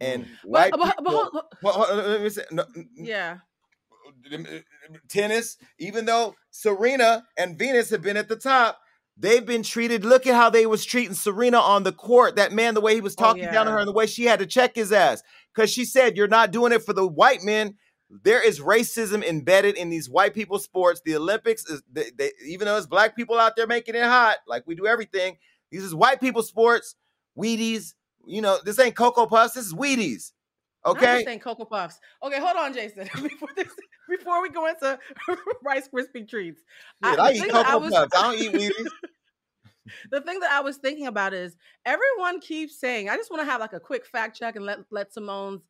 [0.00, 0.28] And mm.
[0.44, 2.64] white But, but, but, people, hold- hold- Well, hold let me say, no,
[2.94, 3.38] yeah.
[4.32, 8.78] Uh, uh, uh, tennis, even though Serena and Venus have been at the top,
[9.18, 10.04] they've been treated.
[10.04, 12.36] Look at how they was treating Serena on the court.
[12.36, 14.24] That man, the way he was Oh, talking down to her, and the way she
[14.24, 15.22] had to check his ass
[15.54, 17.76] because she said, "You're not doing it for the white men."
[18.10, 21.02] There is racism embedded in these white people sports.
[21.04, 24.38] The Olympics is, they, they, even though it's black people out there making it hot,
[24.46, 25.36] like we do everything.
[25.70, 26.94] These is white people sports.
[27.36, 27.92] Wheaties,
[28.26, 29.54] you know, this ain't Cocoa Puffs.
[29.54, 30.32] This is Wheaties.
[30.86, 31.22] Okay.
[31.24, 31.98] saying Cocoa Puffs.
[32.22, 33.08] Okay, hold on, Jason.
[33.22, 33.68] before this,
[34.08, 34.98] before we go into
[35.64, 36.60] Rice Krispie treats,
[37.04, 38.16] Shit, I- I, eat that I Cocoa was- Puffs.
[38.16, 38.86] I don't eat Wheaties.
[40.10, 43.50] the thing that I was thinking about is everyone keeps saying, I just want to
[43.50, 45.62] have like a quick fact check and let let Simone's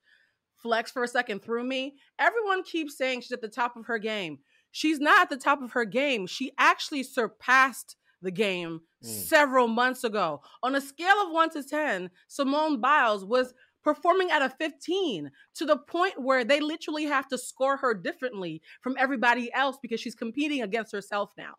[0.63, 1.95] flex for a second through me.
[2.19, 4.39] Everyone keeps saying she's at the top of her game.
[4.73, 6.27] She's not at the top of her game.
[6.27, 9.07] She actually surpassed the game Mm.
[9.07, 10.43] several months ago.
[10.65, 15.65] On a scale of 1 to 10, Simone Biles was performing at a 15 to
[15.65, 20.15] the point where they literally have to score her differently from everybody else because she's
[20.15, 21.55] competing against herself now.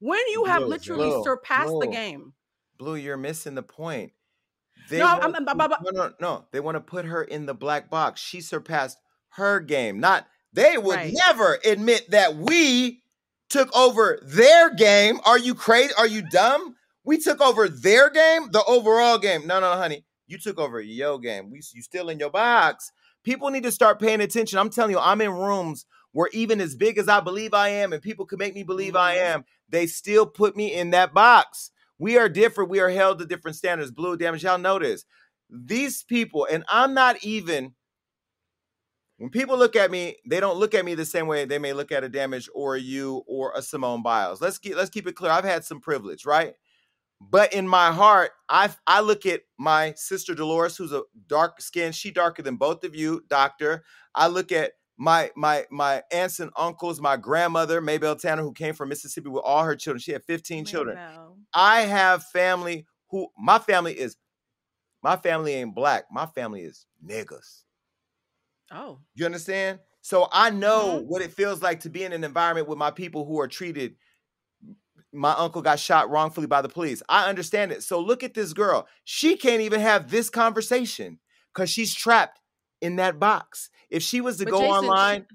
[0.00, 2.32] When you have Blue, literally Blue, surpassed the game.
[2.78, 4.12] Blue, you're missing the point.
[4.88, 6.46] They No, I'm- want- I'm- I'm- I'm- no, no, no.
[6.52, 8.20] They want to put her in the black box.
[8.20, 8.98] She surpassed
[9.30, 9.98] her game.
[10.00, 11.12] Not they would Right.
[11.14, 13.02] never admit that we
[13.50, 15.20] took over their game.
[15.24, 15.92] Are you crazy?
[15.98, 16.76] Are you dumb?
[17.04, 19.46] We took over their game, the overall game.
[19.46, 20.04] No, no, honey.
[20.28, 21.50] You took over your yo game.
[21.50, 22.92] We you still in your box.
[23.24, 24.58] People need to start paying attention.
[24.58, 27.92] I'm telling you, I'm in rooms where even as big as I believe I am,
[27.92, 29.20] and people can make me believe I Mhm.
[29.34, 31.70] am, they still put me in that box.
[31.98, 32.70] We are different.
[32.70, 33.90] We are held to different standards.
[33.90, 34.44] Blue damage.
[34.44, 35.04] Y'all know this.
[35.50, 37.74] These people, and I'm not even.
[39.18, 41.72] When people look at me, they don't look at me the same way they may
[41.72, 44.40] look at a damage or a you or a Simone Biles.
[44.40, 45.32] Let's keep let's keep it clear.
[45.32, 46.54] I've had some privilege, right?
[47.20, 51.92] But in my heart, I I look at my sister Dolores, who's a dark skin.
[51.92, 53.84] She darker than both of you, doctor.
[54.14, 58.74] I look at my my my aunts and uncles, my grandmother Maybelle Tanner, who came
[58.74, 60.00] from Mississippi with all her children.
[60.00, 61.00] She had 15 children.
[61.54, 64.16] I have family who my family is
[65.02, 66.06] my family ain't black.
[66.12, 67.64] My family is niggas.
[68.70, 69.80] Oh, You understand?
[70.00, 71.06] So I know Mhm.
[71.06, 73.96] what it feels like to be in an environment with my people who are treated.
[75.12, 77.02] My uncle got shot wrongfully by the police.
[77.08, 77.82] I understand it.
[77.82, 78.86] So look at this girl.
[79.04, 81.18] She can't even have this conversation
[81.54, 82.40] because she's trapped
[82.80, 83.70] in that box.
[83.90, 85.26] If she was to But go Jason, she- online,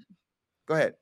[0.66, 0.94] go ahead.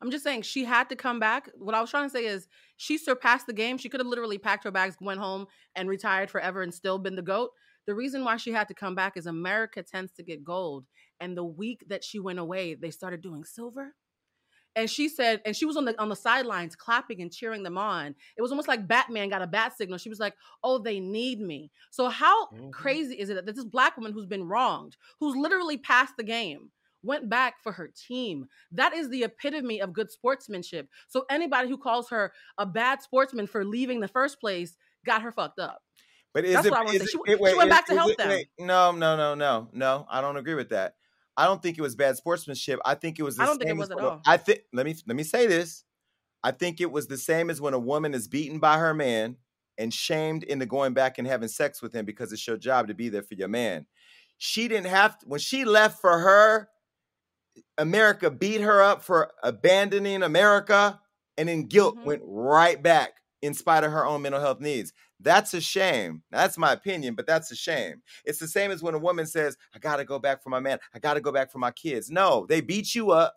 [0.00, 1.48] I'm just saying she had to come back.
[1.54, 3.78] What I was trying to say is she surpassed the game.
[3.78, 7.14] She could have literally packed her bags, went home, and retired forever and still been
[7.14, 7.50] the GOAT.
[7.86, 10.86] The reason why she had to come back is America tends to get gold.
[11.20, 13.94] And the week that she went away, they started doing silver.
[14.74, 17.76] And she said, and she was on the on the sidelines clapping and cheering them
[17.76, 18.14] on.
[18.36, 19.98] It was almost like Batman got a bat signal.
[19.98, 22.72] She was like, "Oh, they need me." So how Mhm.
[22.72, 26.70] crazy is it that this black woman who's been wronged, who's literally passed the game,
[27.02, 28.48] went back for her team?
[28.70, 30.88] That is the epitome of good sportsmanship.
[31.08, 35.32] So anybody who calls her a bad sportsman for leaving the first place got her
[35.32, 35.82] fucked up.
[36.32, 36.70] But is That's it?
[36.70, 36.96] what I is say.
[37.04, 38.28] it- She- it- she went back to help it- them.
[38.30, 40.06] wait, no, no, no, no, no.
[40.08, 40.96] I don't agree with that.
[41.36, 42.80] I don't think it was bad sportsmanship.
[42.84, 43.36] I think it was.
[43.36, 44.20] The I don't think it same was at all.
[44.26, 44.60] I think.
[44.72, 45.84] Let me let me say this.
[46.44, 49.36] I think it was the same as when a woman is beaten by her man
[49.78, 52.94] and shamed into going back and having sex with him because it's your job to
[52.94, 53.86] be there for your man.
[54.38, 56.68] She didn't have to, when she left for her.
[57.78, 61.00] America beat her up for abandoning America,
[61.36, 62.04] and then guilt Mhm.
[62.04, 64.92] went right back in spite of her own mental health needs.
[65.20, 66.22] That's a shame.
[66.30, 68.02] That's my opinion, but that's a shame.
[68.24, 70.60] It's the same as when a woman says, I got to go back for my
[70.60, 70.78] man.
[70.94, 72.10] I got to go back for my kids.
[72.10, 73.34] No, they beat you up.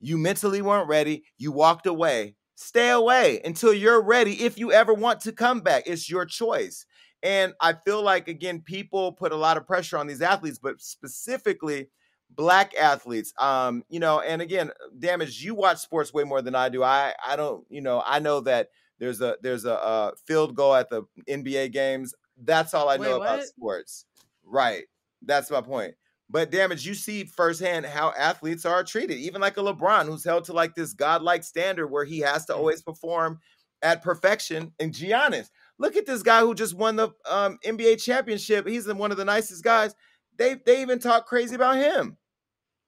[0.00, 1.24] You mentally weren't ready.
[1.38, 2.36] You walked away.
[2.56, 4.44] stay away until you're ready.
[4.44, 6.84] If you ever want to come back, it's your choice.
[7.22, 10.80] And I feel like, again, people put a lot of pressure on these athletes, but
[10.80, 11.88] specifically
[12.30, 13.32] black athletes.
[13.38, 16.82] Um, you know, and again, damage, you watch sports way more than I do.
[16.82, 18.68] I I don't, you know, I know that
[18.98, 22.14] there's a there's a, a field goal at the NBA games.
[22.42, 24.06] That's all I know Wait, about sports.
[24.44, 24.84] Right.
[25.22, 25.94] That's my point.
[26.28, 29.18] But damage, you see firsthand how athletes are treated.
[29.18, 32.52] Even like a LeBron, who's held to like this godlike standard where he has to
[32.52, 32.56] mm.
[32.56, 33.38] always perform
[33.82, 34.72] at perfection.
[34.80, 38.66] And Giannis, look at this guy who just won the um, NBA championship.
[38.66, 39.94] He's one of the nicest guys.
[40.36, 42.16] They they even talk crazy about him.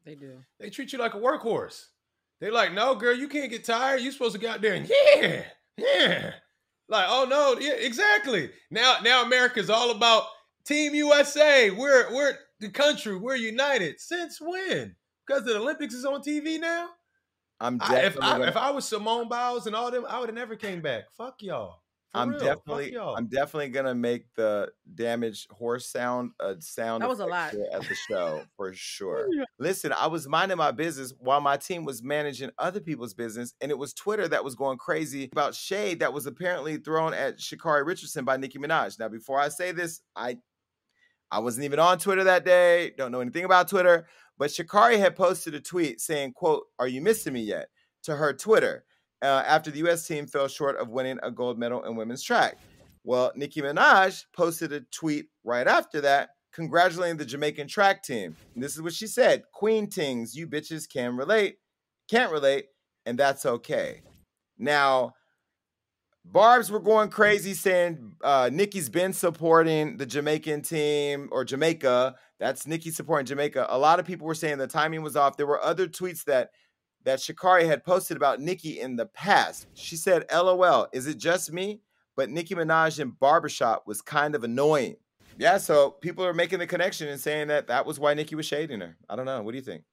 [0.04, 0.42] They do.
[0.58, 1.86] They treat you like a workhorse.
[2.40, 4.00] They like, no, girl, you can't get tired.
[4.00, 5.42] You're supposed to get out there and yeah,
[5.78, 6.32] yeah.
[6.88, 8.50] Like, oh no, yeah, exactly.
[8.70, 10.24] Now, now America's all about
[10.64, 11.70] Team USA.
[11.70, 13.16] We're we're the country.
[13.16, 14.00] We're united.
[14.00, 14.96] Since when?
[15.26, 16.88] Because the Olympics is on TV now.
[17.60, 20.36] I'm I, if I, if I was Simone Biles and all them, I would have
[20.36, 21.04] never came back.
[21.16, 21.80] Fuck y'all.
[22.12, 22.38] For I'm real.
[22.38, 27.54] definitely I'm definitely gonna make the damaged horse sound a sound that was a lot
[27.54, 29.28] at the show for sure.
[29.58, 33.70] Listen, I was minding my business while my team was managing other people's business, and
[33.70, 37.84] it was Twitter that was going crazy about shade that was apparently thrown at Sha'Carri
[37.84, 38.98] Richardson by Nicki Minaj.
[38.98, 40.38] Now, before I say this, I
[41.30, 44.06] I wasn't even on Twitter that day, don't know anything about Twitter,
[44.38, 47.68] but Sha'Carri had posted a tweet saying, quote, Are you missing me yet?
[48.04, 48.84] to her Twitter
[49.22, 50.06] uh, after the U.S.
[50.06, 52.58] team fell short of winning a gold medal in women's track.
[53.04, 58.36] Well, Nicki Minaj posted a tweet right after that congratulating the Jamaican track team.
[58.54, 61.56] And this is what she said Queen Tings, you bitches can relate,
[62.10, 62.66] can't relate,
[63.06, 64.02] and that's okay.
[64.58, 65.14] Now,
[66.24, 72.16] Barb's were going crazy saying uh, Nicki's been supporting the Jamaican team or Jamaica.
[72.38, 73.66] That's Nicki supporting Jamaica.
[73.70, 75.36] A lot of people were saying the timing was off.
[75.36, 76.50] There were other tweets that
[77.04, 79.66] that Sha'Carri had posted about Nicki in the past.
[79.74, 81.80] She said, LOL, is it just me?
[82.16, 84.96] But Nicki Minaj in Barbershop was kind of annoying.
[85.38, 88.46] Yeah, so people are making the connection and saying that that was why Nicki was
[88.46, 88.96] shading her.
[89.08, 89.40] I don't know.
[89.42, 89.84] What do you think?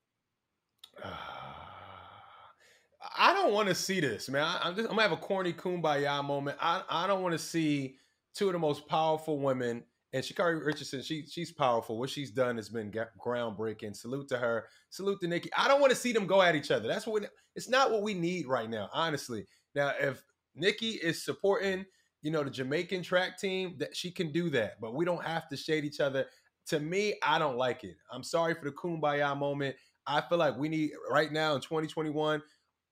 [3.17, 4.43] I don't want to see this, man.
[4.43, 6.57] I, am just I'm gonna have a corny kumbaya moment.
[6.59, 7.97] I I don't want to see
[8.33, 9.83] two of the most powerful women
[10.13, 11.01] and Sha'Carri Richardson.
[11.01, 11.99] She she's powerful.
[11.99, 13.95] What she's done has been groundbreaking.
[13.95, 14.65] Salute to her.
[14.89, 15.49] Salute to Nicki.
[15.57, 16.87] I don't want to see them go at each other.
[16.87, 19.45] That's what it's not what we need right now, honestly.
[19.73, 20.23] Now, if
[20.55, 21.85] Nicki is supporting,
[22.21, 25.49] you know, the Jamaican track team, that she can do that, but we don't have
[25.49, 26.25] to shade each other.
[26.67, 27.95] To me, I don't like it.
[28.11, 29.75] I'm sorry for the kumbaya moment.
[30.07, 32.41] I feel like we need right now in 2021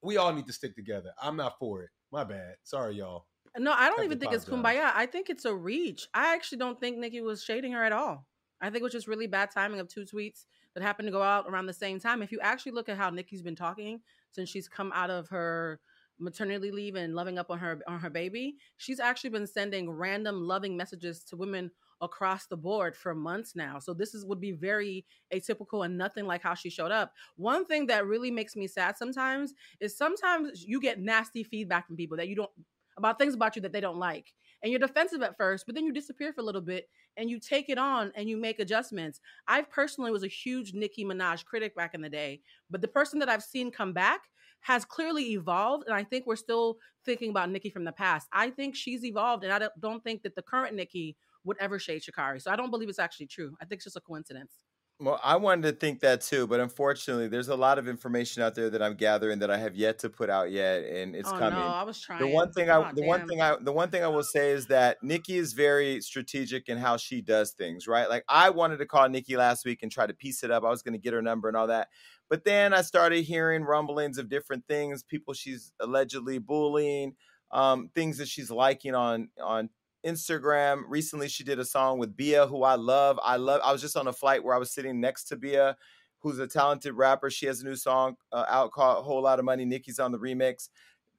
[0.04, 1.14] we all need to stick together.
[1.22, 1.90] I'm not for it.
[2.12, 2.56] My bad.
[2.64, 3.26] Sorry, y'all.
[3.58, 4.92] No, I don't even think it's kumbaya.
[4.96, 6.08] I think it's a reach.
[6.14, 8.26] I actually don't think Nicki was shading her at all.
[8.62, 11.22] I think it was just really bad timing of two tweets that happened to go
[11.22, 12.24] out around the same time.
[12.24, 14.00] If you actually look at how Nicki's been talking
[14.32, 15.80] since she's come out of her
[16.20, 20.48] maternity leave and loving up on her on her baby, she's actually been sending random
[20.48, 21.70] loving messages to women
[22.02, 23.80] across the board for months now.
[23.80, 27.14] So this is would be very atypical and nothing like how she showed up.
[27.36, 31.98] One thing that really makes me sad sometimes is sometimes you get nasty feedback from
[31.98, 32.52] people that you don't
[32.98, 34.34] about things about you that they don't like.
[34.62, 36.88] And you're defensive at first, but then you disappear for a little bit
[37.18, 39.20] and you take it on and you make adjustments.
[39.48, 43.20] I personally was a huge Nicki Minaj critic back in the day, but the person
[43.20, 44.22] that I've seen come back
[44.62, 45.86] has clearly evolved.
[45.88, 48.30] And I think we're still thinking about Nicki from the past.
[48.32, 52.02] I think she's evolved, and I don't think that the current Nicki would ever shade
[52.02, 52.42] Sha'Carri.
[52.42, 53.56] So I don't believe it's actually true.
[53.62, 54.54] I think it's just a coincidence.
[55.00, 58.54] Well, I wanted to think that too, but unfortunately, there's a lot of information out
[58.54, 61.38] there that I'm gathering that I have yet to put out yet, and it's oh,
[61.38, 61.60] coming.
[61.60, 62.20] No, I was trying.
[62.20, 63.08] The one thing oh, I, the damn.
[63.08, 66.70] one thing I, the one thing I will say is that Nicki is very strategic
[66.70, 67.88] in how she does things.
[67.88, 68.08] Right?
[68.08, 70.64] Like I wanted to call Nicki last week and try to piece it up.
[70.64, 71.90] I was going to get her number and all that,
[72.30, 77.16] but then I started hearing rumblings of different things, people she's allegedly bullying,
[77.52, 79.70] um, things that she's liking on on
[80.06, 80.84] Instagram.
[80.88, 83.20] Recently, she did a song with Bia, who I love.
[83.24, 83.62] I love.
[83.64, 85.78] I was just on a flight where I was sitting next to Bia,
[86.20, 87.30] who's a talented rapper.
[87.30, 90.12] She has a new song uh, out called "A Whole Lot of Money." Nicki's on
[90.12, 90.70] the remix.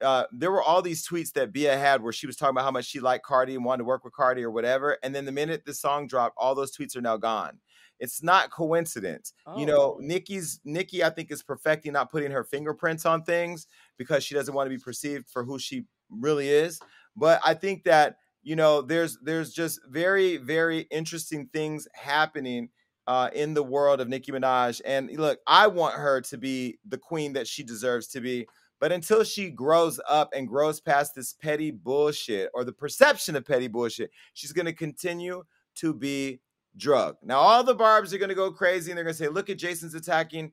[0.01, 2.71] Uh, there were all these tweets that Bia had where she was talking about how
[2.71, 4.97] much she liked Cardi and wanted to work with Cardi or whatever.
[5.03, 7.59] And then the minute the song dropped, all those tweets are now gone.
[7.99, 9.33] It's not coincidence.
[9.47, 9.57] Oh.
[9.57, 9.97] You know.
[10.01, 13.67] Nicki's Nicki, I think, is perfecting not putting her fingerprints on things
[13.97, 16.79] because she doesn't want to be perceived for who she really is.
[17.15, 22.69] But I think that you know there's there's just very very interesting things happening
[23.07, 24.81] uh, in the world of Nicki Minaj.
[24.85, 28.47] And look, I want her to be the queen that she deserves to be.
[28.79, 33.45] But until she grows up and grows past this petty bullshit or the perception of
[33.45, 35.43] petty bullshit, she's going to continue
[35.75, 36.41] to be
[36.77, 37.19] drugged.
[37.23, 39.49] Now, all the barbs are going to go crazy and they're going to say, look
[39.49, 40.51] at Jason's attacking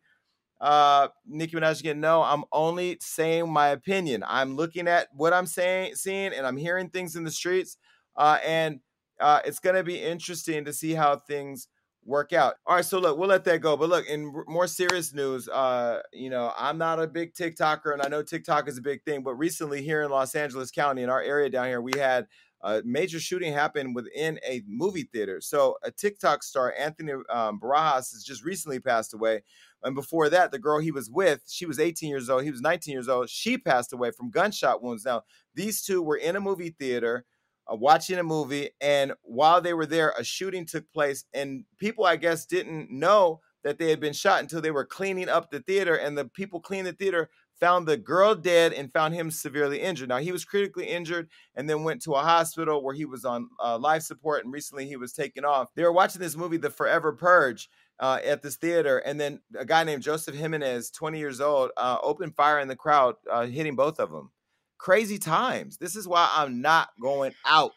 [0.63, 4.23] uh, Nicki Minaj again, no, I'm only saying my opinion.
[4.27, 7.77] I'm looking at what I'm saying, seeing, and I'm hearing things in the streets.
[8.15, 8.79] Uh, and
[9.21, 11.67] uh, it's going to be interesting to see how things
[12.05, 12.55] work out.
[12.65, 13.77] All right, so look, we'll let that go.
[13.77, 18.01] But look, in more serious news, uh, you know, I'm not a big TikToker, and
[18.01, 19.25] I know TikTok is a big thing.
[19.25, 22.29] But recently, here in Los Angeles County, in our area down here, we had
[22.63, 25.41] a major shooting happened within a movie theater.
[25.41, 29.43] So a TikTok star, Anthony um, Barajas, has just recently passed away.
[29.83, 32.45] And before that, the girl he was with, she was 18 years old.
[32.45, 33.29] He was 19 years old.
[33.29, 35.05] She passed away from gunshot wounds.
[35.05, 35.23] Now,
[35.55, 37.25] these two were in a movie theater
[37.71, 38.71] uh, watching a movie.
[38.81, 41.25] And while they were there, a shooting took place.
[41.35, 45.29] And people, I guess, didn't know that they had been shot until they were cleaning
[45.29, 45.97] up the theater.
[45.97, 47.29] And the people cleaning the theater
[47.63, 50.09] found the girl dead and found him severely injured.
[50.09, 53.49] Now, he was critically injured and then went to a hospital where he was on
[53.63, 54.43] uh, life support.
[54.43, 55.69] And recently he was taken off.
[55.77, 59.65] They were watching this movie, The Forever Purge uh, at this theater, and then a
[59.65, 63.77] guy named Joseph Jimenez, 20 years old, uh, opened fire in the crowd, uh, hitting
[63.77, 64.33] both of them.
[64.79, 65.77] Crazy times.
[65.77, 67.71] This is why I'm not going out.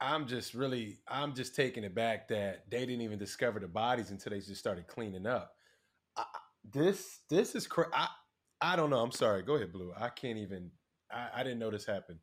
[0.00, 4.12] I'm just really, I'm just taking it back that they didn't even discover the bodies
[4.12, 5.54] until they just started cleaning up.
[6.16, 6.22] I,
[6.72, 7.90] this, this is crazy.
[8.72, 9.00] I, don't know.
[9.00, 9.42] I'm sorry.
[9.42, 9.92] Go ahead, Blue.
[9.96, 10.70] I can't even.
[11.10, 12.18] I, I didn't know this happened.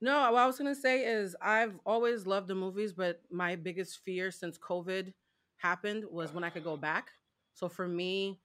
[0.00, 4.00] No, what I was gonna say is I've always loved the movies, but my biggest
[4.04, 5.12] fear since COVID
[5.58, 7.10] happened was when I could go back.
[7.54, 8.40] So for me,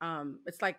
[0.00, 0.78] um, it's like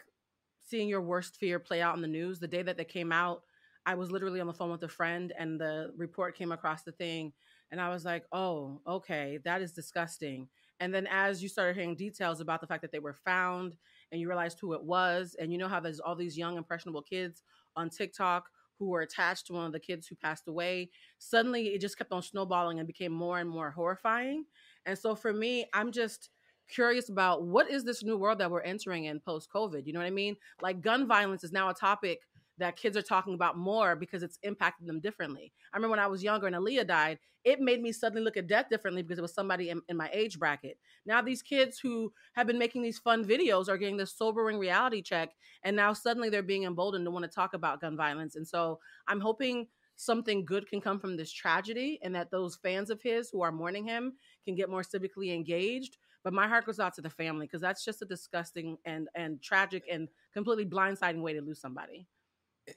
[0.66, 2.39] seeing your worst fear play out in the news.
[2.39, 3.43] The day that they came out,
[3.86, 6.93] I was literally on the phone with a friend, and the report came across the
[6.93, 7.34] thing,
[7.70, 10.49] and I was like, "Oh, okay, that is disgusting."
[10.80, 13.78] And then as you started hearing details about the fact that they were found,
[14.14, 17.01] and you realized who it was, and you know how there's all these young impressionable
[17.01, 17.41] kids
[17.76, 18.45] on TikTok
[18.78, 20.91] who were attached to one of the kids who passed away.
[21.18, 24.45] Suddenly, it just kept on snowballing and became more and more horrifying.
[24.86, 26.30] And so, for me, I'm just
[26.70, 29.88] curious about what is this new world that we're entering in post COVID?
[29.88, 30.36] You know what I mean?
[30.61, 32.20] Like, gun violence is now a topic
[32.58, 35.51] that kids are talking about more because it's impacting them differently.
[35.74, 38.47] I remember when I was younger and Aaliyah died, it made me suddenly look at
[38.47, 40.78] death differently because it was somebody in, in, my age bracket.
[41.06, 45.01] Now these kids who have been making these fun videos are getting this sobering reality
[45.01, 45.32] check,
[45.64, 48.36] and now suddenly they're being emboldened to want to talk about gun violence.
[48.36, 52.89] And so I'm hoping something good can come from this tragedy, and that those fans
[52.89, 54.14] of his who are mourning him
[54.45, 55.97] can get more civically engaged.
[56.24, 59.41] But my heart goes out to the family because that's just a disgusting and and
[59.41, 62.08] tragic and completely blindsiding way to lose somebody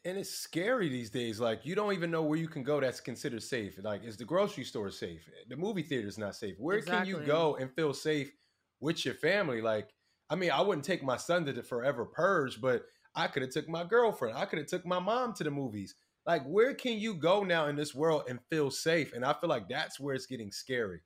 [0.04, 1.40] and it's scary these days.
[1.40, 3.78] Like you don't even know where you can go that's considered safe.
[3.82, 5.28] Like is the grocery store safe?
[5.48, 6.56] The movie theater is not safe.
[6.58, 7.12] Where exactly.
[7.12, 8.32] can you go and feel safe
[8.80, 9.60] with your family?
[9.60, 9.90] Like
[10.28, 13.52] I mean, I wouldn't take my son to the Forever Purge, but I could have
[13.52, 14.36] took my girlfriend.
[14.36, 15.94] I could have took my mom to the movies.
[16.26, 19.12] Like where can you go now in this world and feel safe?
[19.12, 21.00] And I feel like that's where it's getting scary.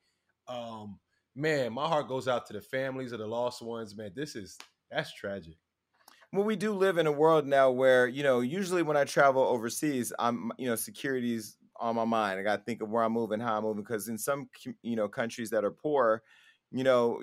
[0.49, 0.99] Um,
[1.37, 3.95] man, my heart goes out to the families of the lost ones.
[3.95, 4.57] Man, this is
[4.91, 5.57] that's tragic
[6.33, 9.43] well, we do live in a world now where you know usually when I travel
[9.43, 12.39] overseas, I'm you know security's on my mind.
[12.39, 14.49] I got to think of where I'm moving, how I'm moving, because in some
[14.83, 16.22] you know countries that are poor,
[16.70, 17.20] you know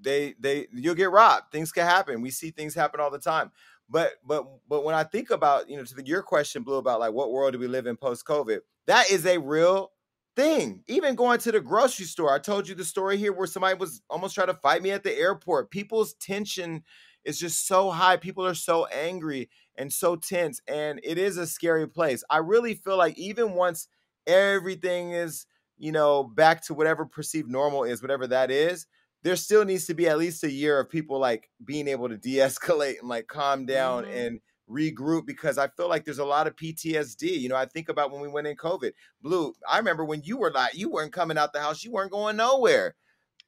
[0.00, 1.52] they they you'll get robbed.
[1.52, 2.22] Things can happen.
[2.22, 3.50] We see things happen all the time.
[3.88, 7.00] But but but when I think about you know to the, your question, Blue, about
[7.00, 9.92] like what world do we live in post COVID, that is a real
[10.34, 10.82] thing.
[10.86, 14.00] Even going to the grocery store, I told you the story here where somebody was
[14.08, 15.70] almost trying to fight me at the airport.
[15.70, 16.82] People's tension
[17.24, 18.16] is just so high.
[18.16, 22.22] People are so angry and so tense, and it is a scary place.
[22.28, 23.88] I really feel like even once
[24.26, 25.46] everything is,
[25.78, 28.86] you know, back to whatever perceived normal is, whatever that is,
[29.22, 32.16] there still needs to be at least a year of people like being able to
[32.18, 34.16] de-escalate and like calm down mm-hmm.
[34.16, 37.38] and regroup because I feel like there's a lot of PTSD.
[37.40, 38.92] You know, I think about when we went in COVID.
[39.20, 42.12] Blue, I remember when you were like you weren't coming out the house, you weren't
[42.12, 42.94] going nowhere.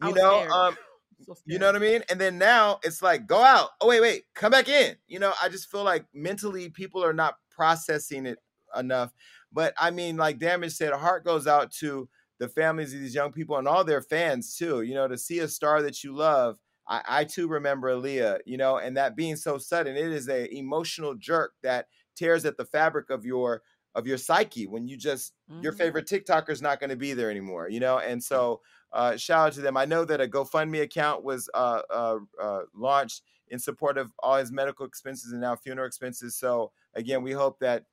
[0.03, 0.51] You know, scared.
[0.51, 0.77] um
[1.27, 2.03] so you know what I mean?
[2.09, 3.70] And then now it's like, go out.
[3.81, 4.97] Oh, wait, wait, come back in.
[5.07, 8.39] You know, I just feel like mentally people are not processing it
[8.77, 9.12] enough.
[9.53, 12.09] But I mean, like Damage said, a heart goes out to
[12.39, 14.83] the families of these young people and all their fans too.
[14.83, 16.57] You know, to see a star that you love.
[16.87, 20.55] I, I too remember Aaliyah, you know, and that being so sudden, it is a
[20.55, 23.62] emotional jerk that tears at the fabric of your
[23.95, 25.62] of your psyche when you just mm-hmm.
[25.62, 27.99] your favorite TikToker is not going to be there anymore, you know.
[27.99, 28.61] And so
[28.95, 29.76] uh, shout out to them.
[29.76, 34.36] I know that a GoFundMe account was uh, uh, uh, launched in support of all
[34.36, 36.36] his medical expenses and now funeral expenses.
[36.36, 37.84] So again, we hope that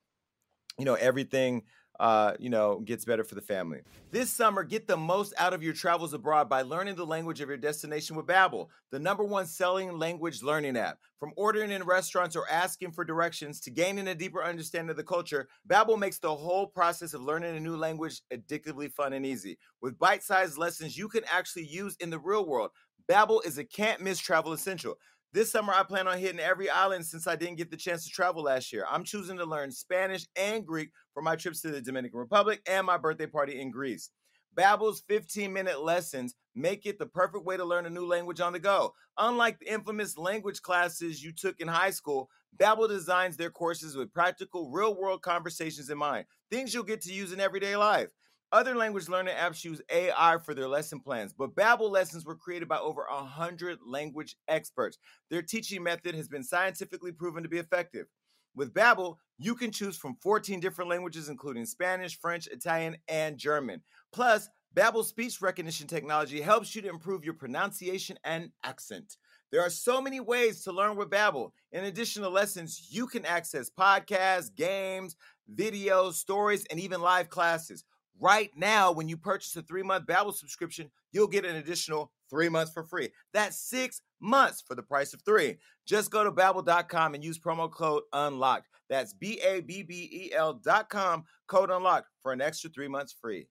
[0.78, 1.64] you know everything
[2.00, 3.80] uh, you know, gets better for the family.
[4.10, 7.48] This summer, get the most out of your travels abroad by learning the language of
[7.48, 10.98] your destination with Babbel, the number one selling language learning app.
[11.18, 15.04] From ordering in restaurants or asking for directions to gaining a deeper understanding of the
[15.04, 19.56] culture, Babbel makes the whole process of learning a new language addictively fun and easy.
[19.80, 22.70] With bite-sized lessons you can actually use in the real world.
[23.08, 24.96] Babbel is a can't miss travel essential.
[25.34, 28.10] This summer, I plan on hitting every island since I didn't get the chance to
[28.10, 28.84] travel last year.
[28.90, 32.84] I'm choosing to learn Spanish and Greek for my trips to the Dominican Republic and
[32.86, 34.10] my birthday party in Greece.
[34.54, 38.58] Babbel's 15-minute lessons make it the perfect way to learn a new language on the
[38.58, 38.92] go.
[39.16, 44.12] Unlike the infamous language classes you took in high school, Babbel designs their courses with
[44.12, 48.10] practical, real-world conversations in mind, things you'll get to use in everyday life.
[48.52, 52.68] Other language learning apps use AI for their lesson plans, but Babbel lessons were created
[52.68, 54.98] by over 100 language experts.
[55.30, 58.08] Their teaching method has been scientifically proven to be effective.
[58.54, 63.80] With Babbel, you can choose from 14 different languages including Spanish, French, Italian, and German.
[64.12, 69.16] Plus, Babbel's speech recognition technology helps you to improve your pronunciation and accent.
[69.50, 71.52] There are so many ways to learn with Babbel.
[71.72, 75.16] In addition to lessons, you can access podcasts, games,
[75.54, 77.84] videos, stories, and even live classes.
[78.20, 82.72] Right now, when you purchase a three-month Babbel subscription, you'll get an additional three months
[82.72, 83.10] for free.
[83.32, 85.58] That's six months for the price of three.
[85.86, 88.62] Just go to babbel.com and use promo code UNLOCKED.
[88.88, 93.48] That's B-A-B-B-E-L dot com, code UNLOCKED for an extra three months free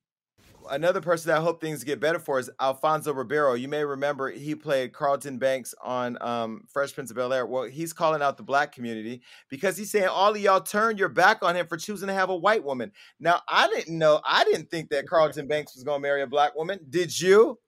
[0.70, 3.53] another person that I hope things get better for is Alfonso Ribeiro.
[3.53, 7.45] You may remember he played Carlton Banks on um, Fresh Prince of Bel Air.
[7.45, 11.09] Well, he's calling out the black community because he's saying all of y'all turned your
[11.09, 12.91] back on him for choosing to have a white woman.
[13.20, 16.28] Now, I didn't know, I didn't think that Carlton Banks was going to marry a
[16.28, 16.80] black woman.
[16.89, 17.59] Did you?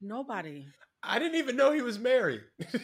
[0.00, 0.66] Nobody.
[1.02, 2.42] I didn't even know he was married.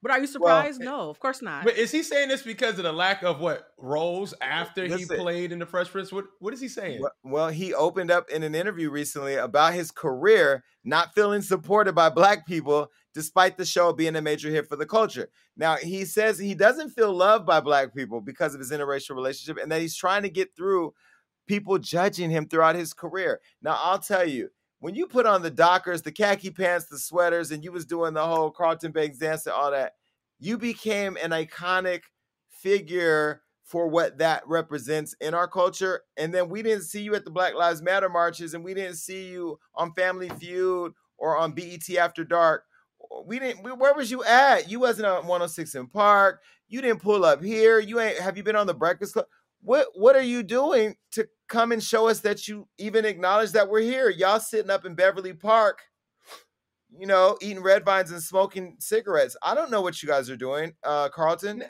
[0.00, 0.80] But are you surprised?
[0.80, 1.64] Well, no, of course not.
[1.64, 5.22] But is he saying this because of the lack of what roles after Listen, he
[5.22, 6.12] played in the Fresh Prince?
[6.12, 7.02] What what is he saying?
[7.24, 12.10] Well, he opened up in an interview recently about his career not feeling supported by
[12.10, 15.28] black people despite the show being a major hit for the culture.
[15.56, 19.60] Now, he says he doesn't feel loved by black people because of his interracial relationship
[19.60, 20.94] and that he's trying to get through
[21.48, 23.40] people judging him throughout his career.
[23.60, 24.50] Now, I'll tell you,
[24.80, 28.14] when you put on the Dockers, the khaki pants, the sweaters, and you was doing
[28.14, 29.94] the whole Carlton Banks dance and all that,
[30.38, 32.02] you became an iconic
[32.48, 36.02] figure for what that represents in our culture.
[36.16, 38.96] And then we didn't see you at the Black Lives Matter marches, and we didn't
[38.96, 42.64] see you on Family Feud or on BET After Dark.
[43.26, 43.62] We didn't.
[43.62, 44.70] Where was you at?
[44.70, 46.40] You wasn't on 106 & Park.
[46.68, 47.78] You didn't pull up here.
[47.78, 48.18] You ain't.
[48.18, 49.26] Have you been on the Breakfast Club?
[49.62, 53.68] What What are you doing to come and show us that you even acknowledge that
[53.68, 54.10] we're here.
[54.10, 55.80] Y'all sitting up in Beverly Park,
[56.90, 59.36] you know, eating red vines and smoking cigarettes.
[59.42, 61.64] I don't know what you guys are doing, uh, Carlton.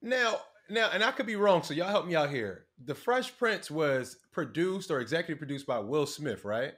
[0.00, 0.40] Now,
[0.70, 2.66] now, and I could be wrong, so y'all help me out here.
[2.84, 6.72] The Fresh Prince was produced or executive produced by Will Smith, right?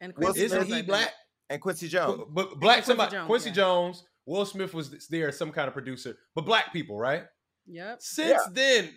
[0.00, 1.12] And Quincy isn't he black?
[1.48, 3.54] And Quincy Jones, but, black Quincy somebody, Jones, Quincy yeah.
[3.54, 4.04] Jones.
[4.24, 7.24] Will Smith was there some kind of producer, but black people, right?
[7.66, 7.98] Yep.
[8.00, 8.52] Since yeah.
[8.52, 8.90] then,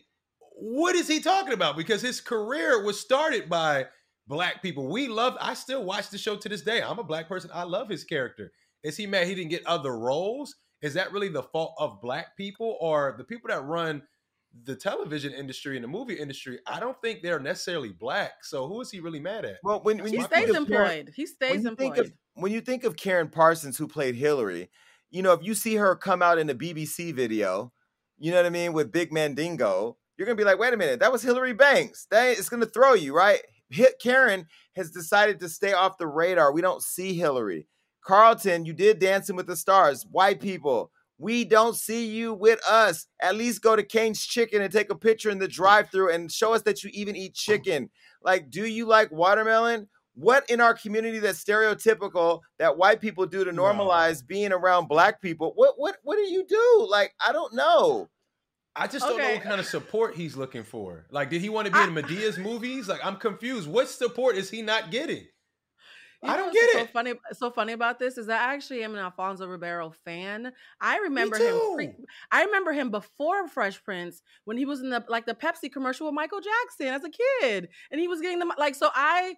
[0.58, 1.78] what is he talking about?
[1.78, 3.86] Because his career was started by
[4.28, 4.88] black people.
[4.88, 6.82] We love, I still watch the show to this day.
[6.82, 7.52] I'm a black person.
[7.54, 8.52] I love his character.
[8.84, 10.56] Is he mad he didn't get other roles?
[10.82, 14.04] Is that really the fault of black people or the people that run
[14.64, 16.60] the television industry and the movie industry?
[16.68, 18.44] I don't think they're necessarily black.
[18.44, 19.58] So who is he really mad at?
[19.64, 21.98] Well, when, when he stays employed, Karyn, he stays employed.
[21.98, 24.70] Of, when you think of Karyn Parsons, who played Hilary,
[25.10, 27.74] you know, if you see her come out in a BBC video,
[28.18, 31.00] you know what I mean, with Big Mandingo, you're gonna be like, wait a minute,
[31.00, 32.08] that was Hilary Banks.
[32.12, 33.42] That it's gonna throw you, right?
[33.70, 34.46] Hit Karyn
[34.76, 36.52] has decided to stay off the radar.
[36.52, 37.68] We don't see Hilary.
[38.06, 40.06] Carlton, you did Dancing with the Stars.
[40.12, 43.08] White people, we don't see you with us.
[43.20, 46.54] At least go to Cane's Chicken and take a picture in the drive-through and show
[46.54, 47.90] us that you even eat chicken.
[48.22, 49.88] Like, do you like watermelon?
[50.14, 54.28] What in our community that's stereotypical that white people do to normalize no.
[54.28, 55.52] being around black people?
[55.56, 56.88] What what what do you do?
[56.90, 58.10] Like, I don't know.
[58.76, 61.06] I just don't know what kind of support he's looking for.
[61.10, 62.88] Like, did he want to be I, in Madea's movies?
[62.88, 63.70] Like, I'm confused.
[63.70, 65.26] What support is he not getting?
[66.24, 66.80] I don't get it.
[66.80, 70.52] So funny, so funny about this is that I actually am an Alfonso Ribeiro fan.
[70.82, 71.60] I remember him.
[71.76, 71.96] Pre-
[72.32, 76.08] I remember him before Fresh Prince when he was in the like the Pepsi commercial
[76.08, 78.76] with Michael Jackson as a kid, and he was getting them like.
[78.76, 79.36] So I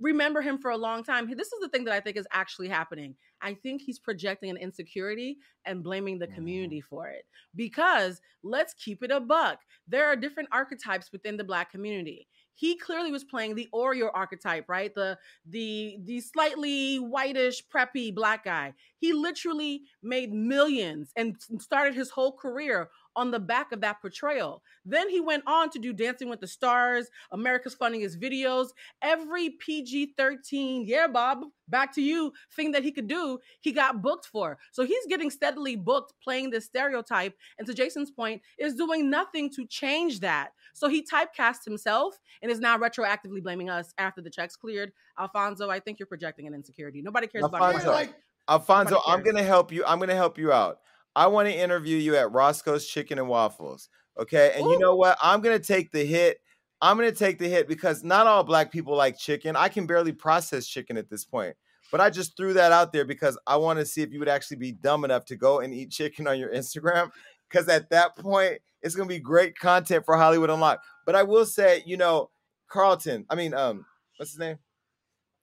[0.00, 1.28] remember him for a long time.
[1.28, 3.14] This is the thing that I think is actually happening.
[3.42, 6.34] I think he's projecting an insecurity and blaming the mm-hmm.
[6.34, 7.24] community for it.
[7.54, 9.58] Because let's keep it a buck.
[9.88, 12.28] There are different archetypes within the black community.
[12.54, 14.94] He clearly was playing the Oreo archetype, right?
[14.94, 15.16] The
[15.46, 18.74] the the slightly whitish preppy black guy.
[18.98, 24.62] He literally made millions and started his whole career on the back of that portrayal.
[24.84, 28.68] Then he went on to do Dancing with the Stars, America's Funniest Videos,
[29.02, 34.02] every PG 13, yeah, Bob, back to you thing that he could do, he got
[34.02, 34.58] booked for.
[34.72, 37.34] So he's getting steadily booked playing this stereotype.
[37.58, 40.50] And to Jason's point, is doing nothing to change that.
[40.72, 44.92] So he typecast himself and is now retroactively blaming us after the checks cleared.
[45.18, 47.02] Alfonso, I think you're projecting an insecurity.
[47.02, 47.90] Nobody cares Alfonso, about you.
[47.90, 48.14] Like,
[48.48, 49.84] Alfonso, I'm gonna help you.
[49.84, 50.80] I'm gonna help you out.
[51.16, 53.88] I want to interview you at Roscoe's Chicken and Waffles.
[54.18, 54.52] Okay.
[54.56, 54.70] And Ooh.
[54.70, 55.18] you know what?
[55.22, 56.38] I'm gonna take the hit.
[56.82, 59.56] I'm gonna take the hit because not all black people like chicken.
[59.56, 61.54] I can barely process chicken at this point.
[61.90, 64.28] But I just threw that out there because I want to see if you would
[64.28, 67.10] actually be dumb enough to go and eat chicken on your Instagram.
[67.48, 70.84] Because at that point, it's gonna be great content for Hollywood Unlocked.
[71.04, 72.30] But I will say, you know,
[72.68, 73.26] Carlton.
[73.28, 73.84] I mean, um,
[74.16, 74.58] what's his name?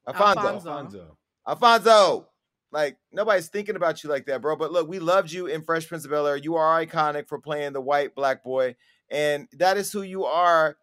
[0.07, 0.47] Alfonso.
[0.47, 1.17] Alfonso.
[1.47, 2.27] Alfonso.
[2.71, 4.55] Like nobody's thinking about you like that, bro.
[4.55, 6.35] But look, we loved you in Fresh Prince of Bel Air.
[6.37, 8.75] You are iconic for playing the white black boy,
[9.09, 10.77] and that is who you are.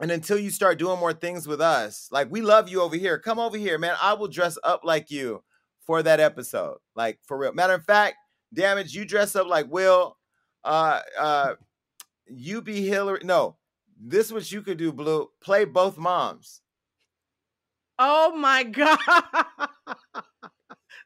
[0.00, 3.18] And until you start doing more things with us, like we love you over here.
[3.18, 3.96] Come over here, man.
[4.00, 5.42] I will dress up like you
[5.86, 6.76] for that episode.
[6.94, 7.52] Like for real.
[7.52, 8.16] Matter of fact,
[8.52, 10.16] damage, you dress up like Will.
[10.62, 11.54] Uh uh
[12.26, 13.20] you be Hillary.
[13.24, 13.56] No,
[14.00, 15.30] this is what you could do, Blue.
[15.40, 16.60] Play both moms.
[17.98, 18.98] Oh my god.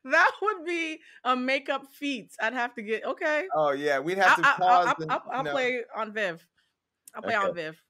[0.11, 2.31] that would be a makeup feat.
[2.41, 3.47] I'd have to get okay.
[3.55, 4.95] Oh yeah, we'd have to I, pause.
[5.09, 6.47] I, will play Aunt Viv.
[7.15, 7.47] I'll play okay.
[7.47, 7.83] Aunt Viv.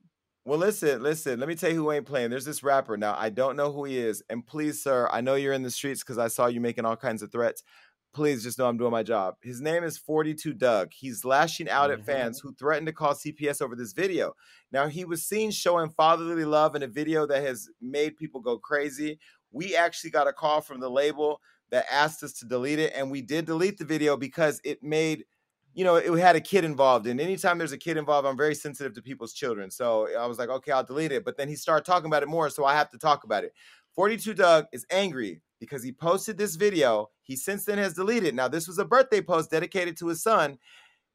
[0.44, 1.38] Well, listen, listen.
[1.38, 2.30] Let me tell you who ain't playing.
[2.30, 3.14] There's this rapper now.
[3.16, 6.02] I don't know who he is, and please, sir, I know you're in the streets
[6.02, 7.62] because I saw you making all kinds of threats.
[8.12, 9.36] Please just know I'm doing my job.
[9.42, 10.90] His name is 42 Dugg.
[10.92, 12.00] He's lashing out mm-hmm.
[12.00, 12.48] at fans mm-hmm.
[12.48, 14.34] who threatened to call CPS over this video.
[14.70, 18.58] Now, he was seen showing fatherly love in a video that has made people go
[18.58, 19.18] crazy.
[19.50, 21.40] We actually got a call from the label
[21.72, 25.24] that asked us to delete it, and we did delete the video because it made
[25.74, 27.06] you know, it had a kid involved.
[27.06, 29.70] And anytime there's a kid involved, I'm very sensitive to people's children.
[29.70, 31.24] So I was like, okay, I'll delete it.
[31.24, 32.50] But then he started talking about it more.
[32.50, 33.54] So I have to talk about it.
[33.94, 37.08] 42 Dugg is angry because he posted this video.
[37.22, 38.34] He since then has deleted.
[38.34, 40.58] Now, this was a birthday post dedicated to his son.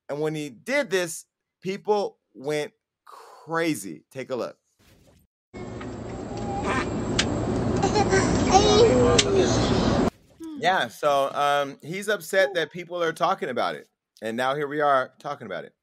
[0.09, 1.25] And when he did this,
[1.61, 2.71] people went
[3.05, 4.05] crazy.
[4.11, 4.57] Take a look.
[10.59, 13.87] Yeah, so um, he's upset that people are talking about it,
[14.21, 15.73] and now here we are talking about it.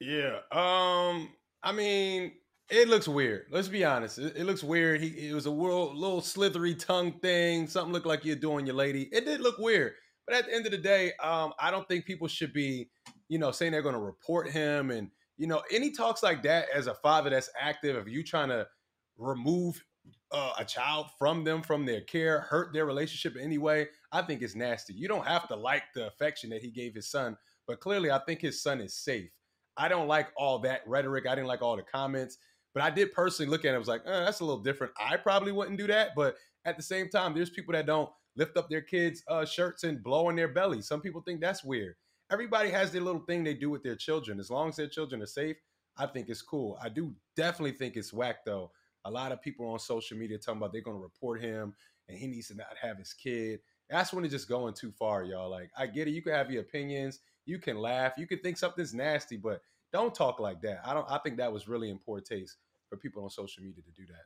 [0.00, 1.30] Yeah, um,
[1.62, 2.32] I mean,
[2.70, 3.46] it looks weird.
[3.50, 4.18] Let's be honest.
[4.18, 5.00] It, it looks weird.
[5.00, 7.66] He it was a little, little slithery tongue thing.
[7.66, 9.08] Something looked like you're doing your lady.
[9.12, 9.92] It did look weird.
[10.26, 12.88] But at the end of the day, um, I don't think people should be,
[13.28, 14.90] you know, saying they're going to report him.
[14.90, 18.48] And you know, any talks like that as a father that's active, if you trying
[18.48, 18.66] to
[19.18, 19.82] remove
[20.32, 24.22] uh, a child from them, from their care, hurt their relationship in any way, I
[24.22, 24.92] think it's nasty.
[24.92, 27.36] You don't have to like the affection that he gave his son,
[27.66, 29.30] but clearly I think his son is safe.
[29.76, 31.26] I don't like all that rhetoric.
[31.26, 32.38] I didn't like all the comments,
[32.74, 33.78] but I did personally look at it.
[33.78, 34.92] Was like, eh, that's a little different.
[34.98, 38.56] I probably wouldn't do that, but at the same time, there's people that don't lift
[38.56, 40.82] up their kids' uh, shirts and blow on their belly.
[40.82, 41.94] Some people think that's weird.
[42.30, 44.40] Everybody has their little thing they do with their children.
[44.40, 45.56] As long as their children are safe,
[45.96, 46.78] I think it's cool.
[46.82, 48.72] I do definitely think it's whack though
[49.04, 51.74] a lot of people on social media talking about they're going to report him
[52.08, 53.60] and he needs to not have his kid.
[53.90, 55.50] That's when it's just going too far, y'all.
[55.50, 56.12] Like, I get it.
[56.12, 57.20] You can have your opinions.
[57.44, 58.14] You can laugh.
[58.16, 59.60] You can think something's nasty, but
[59.92, 60.80] don't talk like that.
[60.84, 61.06] I don't.
[61.08, 62.56] I think that was really in poor taste
[62.88, 64.24] for people on social media to do that.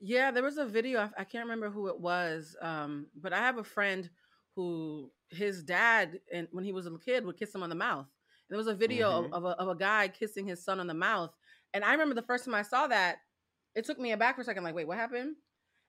[0.00, 1.10] Yeah, there was a video.
[1.16, 4.08] I can't remember who it was, um, but I have a friend
[4.56, 8.06] who his dad, and when he was a kid, would kiss him on the mouth.
[8.06, 9.32] And there was a video mm-hmm.
[9.32, 11.30] of, of, a, of a guy kissing his son on the mouth.
[11.72, 13.18] And I remember the first time I saw that,
[13.74, 15.36] it took me aback for a second, like, wait, what happened?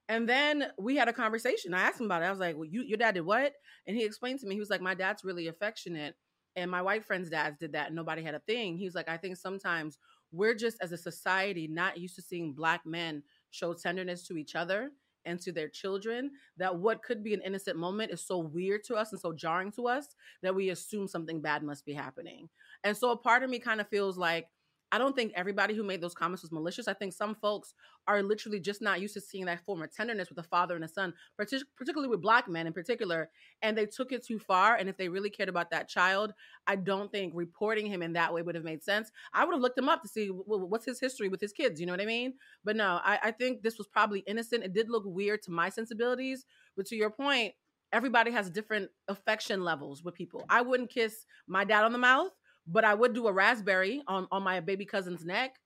[0.08, 1.74] And then we had a conversation.
[1.74, 2.26] I asked him about it.
[2.26, 3.54] I was like, well, you, your dad did what?
[3.86, 6.14] And he explained to me, he was like, my dad's really affectionate.
[6.54, 7.88] And my white friends' dads did that.
[7.88, 8.76] And nobody had a thing.
[8.76, 9.98] He was like, I think sometimes
[10.32, 14.54] we're just as a society not used to seeing black men show tenderness to each
[14.54, 14.90] other
[15.24, 18.94] and to their children that what could be an innocent moment is so weird to
[18.94, 22.48] us and so jarring to us that we assume something bad must be happening.
[22.84, 24.48] And so a part of me kind of feels like
[24.92, 26.86] I don't think everybody who made those comments was malicious.
[26.86, 27.74] I think some folks
[28.06, 30.84] are literally just not used to seeing that form of tenderness with a father and
[30.84, 33.28] a son, particularly with black men in particular,
[33.62, 34.76] and they took it too far.
[34.76, 36.32] And if they really cared about that child,
[36.66, 39.10] I don't think reporting him in that way would have made sense.
[39.34, 41.80] I would have looked him up to see what's his history with his kids.
[41.80, 42.34] You know what I mean?
[42.64, 44.62] But no, I, I think this was probably innocent.
[44.62, 46.44] It did look weird to my sensibilities,
[46.76, 47.54] but to your point,
[47.92, 50.44] everybody has different affection levels with people.
[50.48, 52.30] I wouldn't kiss my dad on the mouth
[52.66, 55.56] but I would do a raspberry on on my baby cousin's neck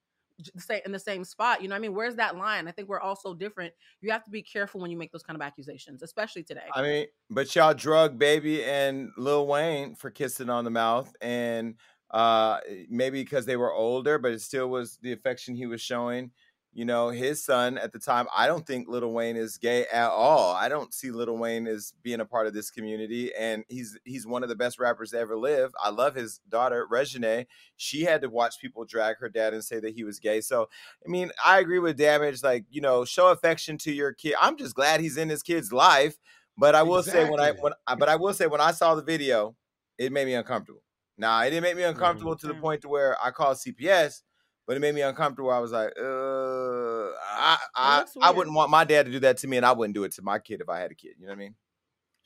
[0.56, 1.94] say in the same spot you know i mean?
[1.94, 2.66] Where's that line?
[2.66, 3.74] I think we're all so different.
[4.00, 6.68] You have to be careful when you make those kind of accusations especially today.
[6.74, 11.76] I mean but y'all drug baby and lil wayne for kissing on the mouth and
[12.12, 16.32] Uh, maybe because they were older, but it still was the affection he was showing
[16.72, 20.10] you know, his son at the time, I don't think Lil Wayne is gay at
[20.10, 20.54] all.
[20.54, 23.34] I don't see Lil Wayne as being a part of this community.
[23.34, 25.72] And he's he's one of the best rappers to ever live.
[25.82, 27.46] I love his daughter, Reginae.
[27.76, 30.40] She had to watch people drag her dad and say that he was gay.
[30.40, 30.68] So
[31.04, 32.42] I mean, I agree with damage.
[32.44, 34.34] Like, you know, show affection to your kid.
[34.40, 36.16] I'm just glad he's in his kid's life.
[36.56, 37.24] But I will exactly.
[37.24, 39.56] say when I when but I will say when I saw the video,
[39.98, 40.82] it made me uncomfortable.
[41.18, 42.46] Now it didn't make me uncomfortable mm-hmm.
[42.46, 44.22] to the point to where I called CPS
[44.70, 45.50] but it made me uncomfortable.
[45.50, 49.48] I was like, uh, I I, I wouldn't want my dad to do that to
[49.48, 51.14] me, and I wouldn't do it to my kid if I had a kid.
[51.18, 51.54] You know what I mean?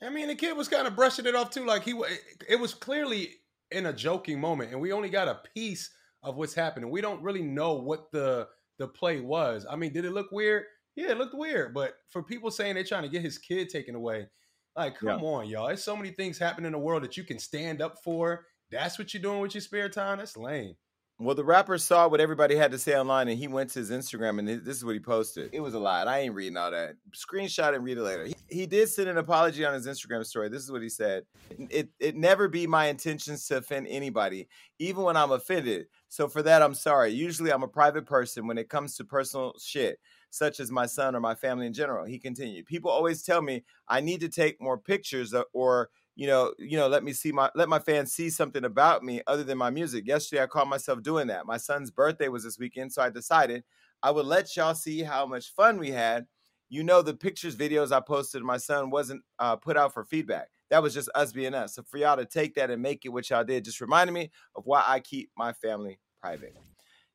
[0.03, 1.65] I mean, the kid was kind of brushing it off too.
[1.65, 1.99] Like he,
[2.47, 3.31] it was clearly
[3.71, 5.89] in a joking moment, and we only got a piece
[6.21, 6.91] of what's happening.
[6.91, 9.65] We don't really know what the the play was.
[9.67, 10.65] I mean, did it look weird?
[10.95, 11.73] Yeah, it looked weird.
[11.73, 14.27] But for people saying they're trying to get his kid taken away,
[14.75, 15.15] like, come yeah.
[15.15, 15.65] on, y'all.
[15.65, 18.45] There's so many things happening in the world that you can stand up for.
[18.69, 20.19] That's what you're doing with your spare time.
[20.19, 20.75] That's lame.
[21.17, 23.89] Well, the rapper saw what everybody had to say online, and he went to his
[23.89, 25.49] Instagram, and this is what he posted.
[25.53, 26.09] It was a lot.
[26.09, 26.95] I ain't reading all that.
[27.13, 28.25] Screenshot and read it later.
[28.25, 30.49] He, he did send an apology on his Instagram story.
[30.49, 31.23] This is what he said:
[31.69, 35.85] "It it never be my intentions to offend anybody, even when I'm offended.
[36.09, 37.11] So for that, I'm sorry.
[37.11, 39.99] Usually, I'm a private person when it comes to personal shit."
[40.31, 42.03] Such as my son or my family in general.
[42.03, 42.65] He continued.
[42.65, 46.77] People always tell me I need to take more pictures uh, or you know, you
[46.77, 49.69] know, let me see my let my fans see something about me other than my
[49.69, 50.07] music.
[50.07, 51.45] Yesterday I caught myself doing that.
[51.45, 53.63] My son's birthday was this weekend, so I decided
[54.01, 56.25] I would let y'all see how much fun we had.
[56.69, 60.47] You know, the pictures, videos I posted my son wasn't uh, put out for feedback.
[60.69, 61.75] That was just us being us.
[61.75, 64.31] So for y'all to take that and make it what y'all did, just reminded me
[64.55, 66.55] of why I keep my family private.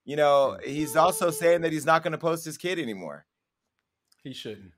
[0.04, 3.26] You know, he's also saying that he's not going to post his kid anymore.
[4.22, 4.72] He shouldn't.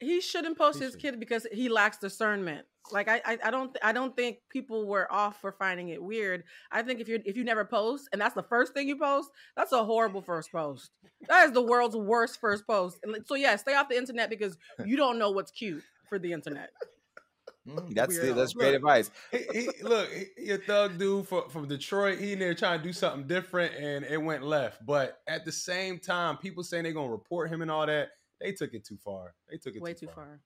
[0.00, 1.02] He shouldn't post he his should.
[1.02, 2.66] kid because he lacks discernment.
[2.90, 6.44] Like I, I, I don't, I don't think people were off for finding it weird.
[6.72, 9.30] I think if you if you never post and that's the first thing you post,
[9.56, 10.90] that's a horrible first post.
[11.28, 12.98] That is the world's worst first post.
[13.02, 16.32] And so yeah, stay off the internet because you don't know what's cute for the
[16.32, 16.70] internet.
[17.68, 19.10] Mm, that's the, that's great look, advice.
[19.30, 22.18] He, he, look, he a thug dude from, from Detroit.
[22.18, 24.84] He in there trying to do something different, and it went left.
[24.84, 28.08] But at the same time, people saying they're gonna report him and all that,
[28.40, 29.34] they took it too far.
[29.50, 30.14] They took it way too, too far.
[30.14, 30.40] far.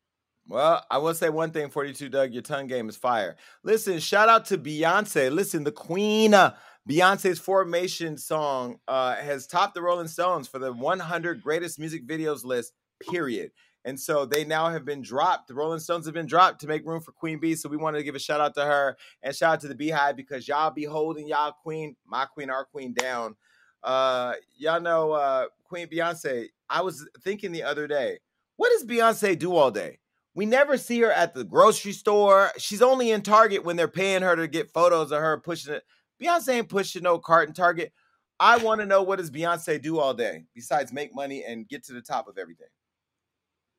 [0.47, 3.37] Well, I will say one thing, 42 Dugg, your tongue game is fire.
[3.63, 5.33] Listen, shout out to Beyonce.
[5.33, 6.55] Listen, the queen, uh,
[6.89, 12.45] Beyonce's Formation song uh, has topped the Rolling Stones for the 100 greatest music videos
[12.45, 12.75] list,
[13.11, 13.53] period.
[13.87, 15.49] And so they now have been dropped.
[15.49, 17.55] The Rolling Stones have been dropped to make room for Queen Bee.
[17.55, 19.75] So we wanted to give a shout out to her and shout out to the
[19.75, 23.37] Beehive because y'all be holding y'all queen, my queen, our queen down.
[23.83, 26.49] Uh, y'all know uh, Queen Beyonce.
[26.75, 28.19] I was thinking the other day,
[28.57, 30.01] what does Beyonce do all day?
[30.35, 32.51] We never see her at the grocery store.
[32.59, 35.85] She's only in Target when they're paying her to get photos of her pushing it.
[36.21, 37.93] Beyonce ain't pushing no cart in Target.
[38.41, 41.85] I want to know what does Beyonce do all day besides make money and get
[41.85, 42.67] to the top of everything.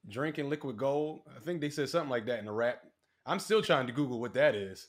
[0.07, 1.23] Drinking liquid gold.
[1.35, 2.81] I think they said something like that in the rap.
[3.25, 4.87] I'm still trying to Google what that is.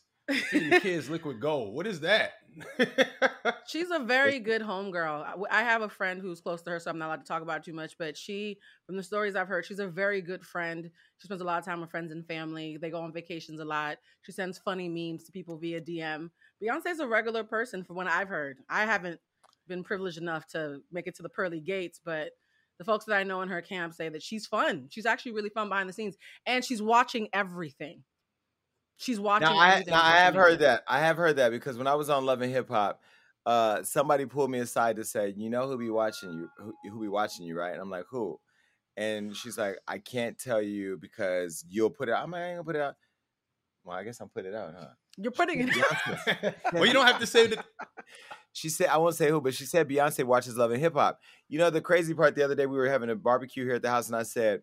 [0.50, 1.74] Feeding kids liquid gold.
[1.74, 2.34] What is that?
[3.66, 5.44] She's a very good homegirl.
[5.50, 7.64] I have a friend who's close to her, so I'm not allowed to talk about
[7.64, 7.96] too much.
[7.98, 10.90] But she, from the stories I've heard, she's a very good friend.
[11.18, 12.76] She spends a lot of time with friends and family.
[12.76, 13.98] They go on vacations a lot.
[14.22, 16.30] She sends funny memes to people via DM.
[16.62, 18.58] Beyonce's a regular person, from what I've heard.
[18.68, 19.20] I haven't
[19.68, 22.30] been privileged enough to make it to the pearly gates, but
[22.78, 24.88] the folks that I know in her camp say that she's fun.
[24.90, 28.02] She's actually really fun behind the scenes, and she's watching everything.
[28.96, 29.48] She's watching.
[29.48, 30.82] Now I, now I have heard that.
[30.88, 33.02] I have heard that because when I was on Love and Hip Hop,
[33.44, 36.48] uh, somebody pulled me aside to say, "You know who be watching you?
[36.58, 38.40] Who, who be watching you, right?" And I'm like, "Who?"
[38.96, 42.12] And she's like, "I can't tell you because you'll put it.
[42.12, 42.22] out.
[42.22, 42.94] I'm like, I ain't gonna put it out.
[43.84, 44.88] Well, I guess I'm putting it out, huh?
[45.18, 45.76] You're putting it.
[45.78, 46.54] out.
[46.72, 47.64] well, you don't have to say that.
[48.52, 51.20] She said, I won't say who, but she said Beyonce watches Love and Hip Hop.
[51.48, 53.82] You know, the crazy part the other day, we were having a barbecue here at
[53.82, 54.62] the house, and I said,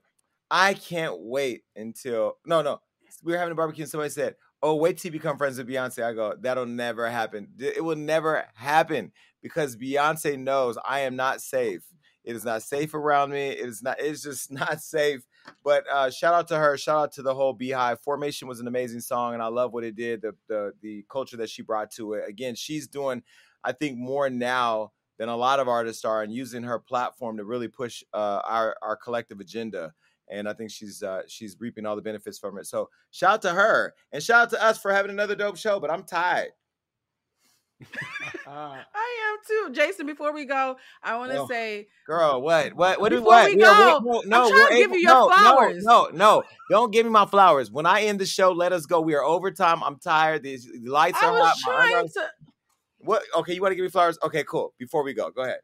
[0.50, 2.82] I can't wait until, no, no,
[3.24, 5.68] we were having a barbecue and somebody said, "Oh, wait till you become friends with
[5.68, 7.50] Beyonce." I go, "That'll never happen.
[7.60, 9.12] It will never happen
[9.42, 11.84] because Beyonce knows I am not safe.
[12.24, 13.50] It is not safe around me.
[13.50, 13.98] It is not.
[14.00, 15.26] It's just not safe."
[15.64, 16.78] But uh, shout out to her.
[16.78, 18.00] Shout out to the whole Beehive.
[18.02, 20.22] Formation was an amazing song, and I love what it did.
[20.22, 22.28] The the the culture that she brought to it.
[22.28, 23.24] Again, she's doing,
[23.64, 27.46] I think, more now than a lot of artists are, and using her platform to
[27.46, 29.94] really push uh, our our collective agenda
[30.30, 32.66] and I think she's uh, she's reaping all the benefits from it.
[32.66, 35.80] So shout out to her and shout out to us for having another dope show.
[35.80, 36.52] But I'm tired.
[38.48, 40.06] I am too, Jason.
[40.06, 43.10] Before we go, I want to well, say, girl, what, what, what?
[43.10, 43.50] Before what?
[43.50, 45.84] we go, we, we, no, I'm trying to give you your no, flowers.
[45.84, 47.72] No, no, no, don't give me my flowers.
[47.72, 49.02] When I end the show, let us go.
[49.02, 49.84] We are overtime.
[49.84, 50.44] I'm tired.
[50.44, 51.34] The lights are not.
[51.34, 51.90] I was hot.
[51.90, 52.30] Trying to,
[53.00, 53.24] What?
[53.38, 54.18] Okay, you want to give me flowers?
[54.24, 54.74] Okay, cool.
[54.78, 55.60] Before we go, go ahead.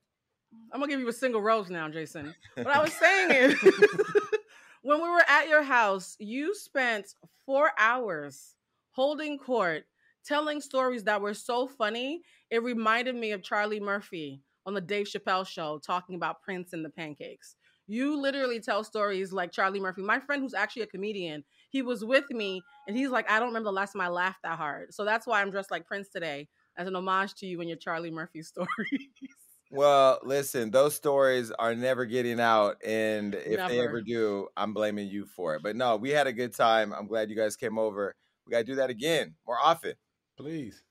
[0.71, 2.33] I'm gonna give you a single rose now, Jason.
[2.55, 3.59] What I was saying is,
[4.81, 7.13] when we were at your house, you spent
[7.45, 8.55] four hours
[8.91, 9.83] holding court,
[10.25, 12.21] telling stories that were so funny.
[12.49, 16.83] It reminded me of Charlie Murphy on the Dave Chappelle show talking about Prince and
[16.83, 17.55] the pancakes.
[17.87, 20.03] You literally tell stories like Charlie Murphy.
[20.03, 23.47] My friend, who's actually a comedian, he was with me and he's like, I don't
[23.49, 24.93] remember the last time I laughed that hard.
[24.93, 27.77] So that's why I'm dressed like Prince today as an homage to you and your
[27.77, 29.38] Charlie Murphy stories.
[29.71, 32.77] Well, listen, those stories are never getting out.
[32.83, 33.69] And if Never.
[33.69, 35.61] they ever do, I'm blaming you for it.
[35.63, 36.91] But no, we had a good time.
[36.91, 38.15] I'm glad you guys came over.
[38.47, 39.93] We got to do that again more often.
[40.37, 40.81] Please.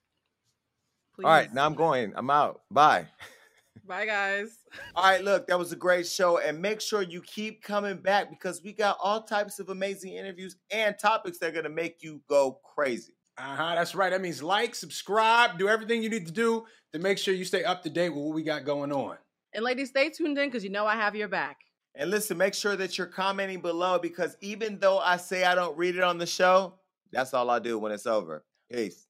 [1.13, 1.25] Please.
[1.25, 2.13] All right, now I'm going.
[2.15, 2.61] I'm out.
[2.71, 3.07] Bye.
[3.85, 4.59] Bye, guys.
[4.95, 6.37] All right, look, that was a great show.
[6.37, 10.55] And make sure you keep coming back because we got all types of amazing interviews
[10.71, 13.15] and topics that are going to make you go crazy.
[13.37, 13.75] Uh huh.
[13.75, 14.11] That's right.
[14.11, 17.63] That means like, subscribe, do everything you need to do to make sure you stay
[17.63, 19.17] up to date with what we got going on.
[19.53, 21.57] And ladies, stay tuned in because you know I have your back.
[21.95, 25.77] And listen, make sure that you're commenting below because even though I say I don't
[25.77, 26.75] read it on the show,
[27.11, 28.43] that's all I do when it's over.
[28.71, 29.08] Peace.